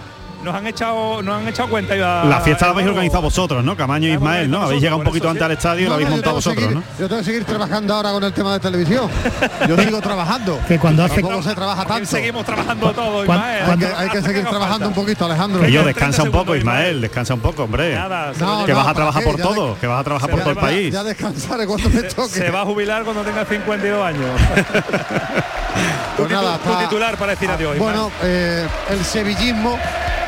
[0.42, 1.96] Nos han echado, nos han echado cuenta.
[1.96, 3.76] Iba- La fiesta la habéis organizado vosotros, ¿no?
[3.76, 4.62] Camaño y Ismael, ¿no?
[4.62, 6.82] Habéis llegado un poquito antes al estadio y lo habéis montado vosotros, ¿no?
[6.98, 9.08] Yo tengo que seguir trabajando ahora con el tema de televisión.
[9.68, 10.58] Yo sigo trabajando.
[10.66, 12.06] Que cuando hace- Tampoco se trabaja tanto.
[12.06, 13.70] Seguimos trabajando todo, Ismael.
[13.70, 15.60] Hay que, hay que seguir trabajando un poquito, Alejandro.
[15.62, 17.94] Que yo descansa un poco, Ismael, descansa un poco, hombre.
[17.94, 20.30] Nada, No, que no, vas a ¿para trabajar por de- todo, que vas a trabajar
[20.30, 20.92] por todo el país.
[20.92, 22.28] Ya descansaré cuando me toque.
[22.30, 24.24] se va a jubilar cuando tenga 52 años.
[26.16, 27.76] tu, Pues tu titular para decir adiós.
[27.76, 27.78] Ismael.
[27.78, 29.78] Bueno, eh, el sevillismo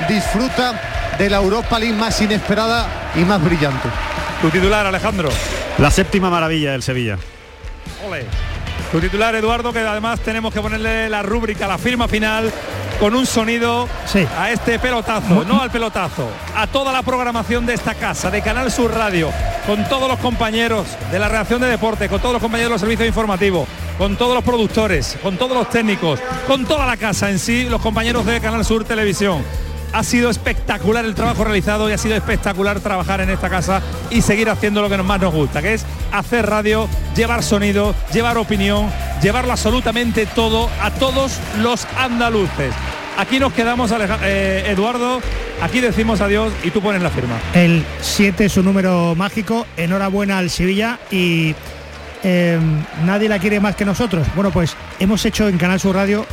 [0.08, 0.80] disfruta
[1.18, 3.88] de la Europa League más inesperada y más brillante.
[4.40, 5.30] Tu titular, Alejandro.
[5.78, 7.18] La séptima maravilla del Sevilla.
[8.06, 8.24] Ole.
[8.92, 12.52] Tu titular, Eduardo, que además tenemos que ponerle la rúbrica, la firma final,
[13.00, 13.88] con un sonido
[14.38, 18.70] a este pelotazo, no al pelotazo, a toda la programación de esta casa, de Canal
[18.70, 19.30] Sur Radio,
[19.66, 22.80] con todos los compañeros de la redacción de deporte, con todos los compañeros de los
[22.80, 27.38] servicios informativos, con todos los productores, con todos los técnicos, con toda la casa en
[27.38, 29.42] sí, los compañeros de Canal Sur Televisión.
[29.94, 33.80] Ha sido espectacular el trabajo realizado y ha sido espectacular trabajar en esta casa
[34.10, 38.36] y seguir haciendo lo que más nos gusta, que es hacer radio, llevar sonido, llevar
[38.36, 38.90] opinión,
[39.22, 42.74] llevarlo absolutamente todo a todos los andaluces.
[43.16, 43.92] Aquí nos quedamos,
[44.24, 45.20] eh, Eduardo,
[45.62, 47.36] aquí decimos adiós y tú pones la firma.
[47.54, 51.54] El 7 es un número mágico, enhorabuena al Sevilla y
[52.24, 54.26] em, nadie la quiere más que nosotros.
[54.34, 56.26] Bueno, pues hemos hecho en Canal Sur Radio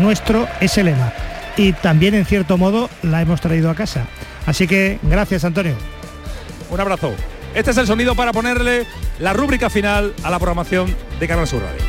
[0.00, 1.12] nuestro ese lema
[1.58, 4.06] y también en cierto modo la hemos traído a casa.
[4.46, 5.74] Así que gracias Antonio.
[6.70, 7.12] Un abrazo.
[7.54, 8.86] Este es el sonido para ponerle
[9.18, 11.82] la rúbrica final a la programación de Canal Sur Radio.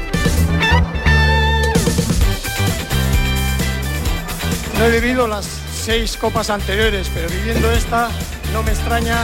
[4.77, 8.09] No he vivido las seis copas anteriores, pero viviendo esta
[8.53, 9.17] no me extraña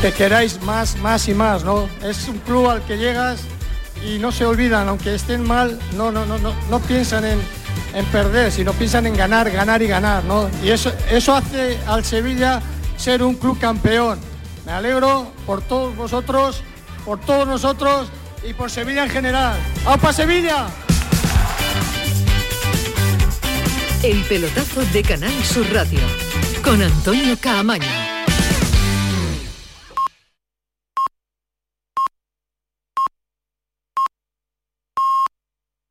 [0.00, 1.88] que queráis más, más y más, ¿no?
[2.02, 3.42] Es un club al que llegas
[4.04, 7.38] y no se olvidan, aunque estén mal, no, no, no, no, no piensan en,
[7.94, 10.48] en perder, sino piensan en ganar, ganar y ganar, ¿no?
[10.62, 12.60] Y eso, eso hace al Sevilla
[12.96, 14.18] ser un club campeón.
[14.64, 16.62] Me alegro por todos vosotros,
[17.04, 18.08] por todos nosotros
[18.48, 19.58] y por Sevilla en general.
[19.84, 20.66] ¡Aupa Sevilla!
[24.02, 26.00] El pelotazo de Canal Sur Radio
[26.62, 28.01] con Antonio Caamaño.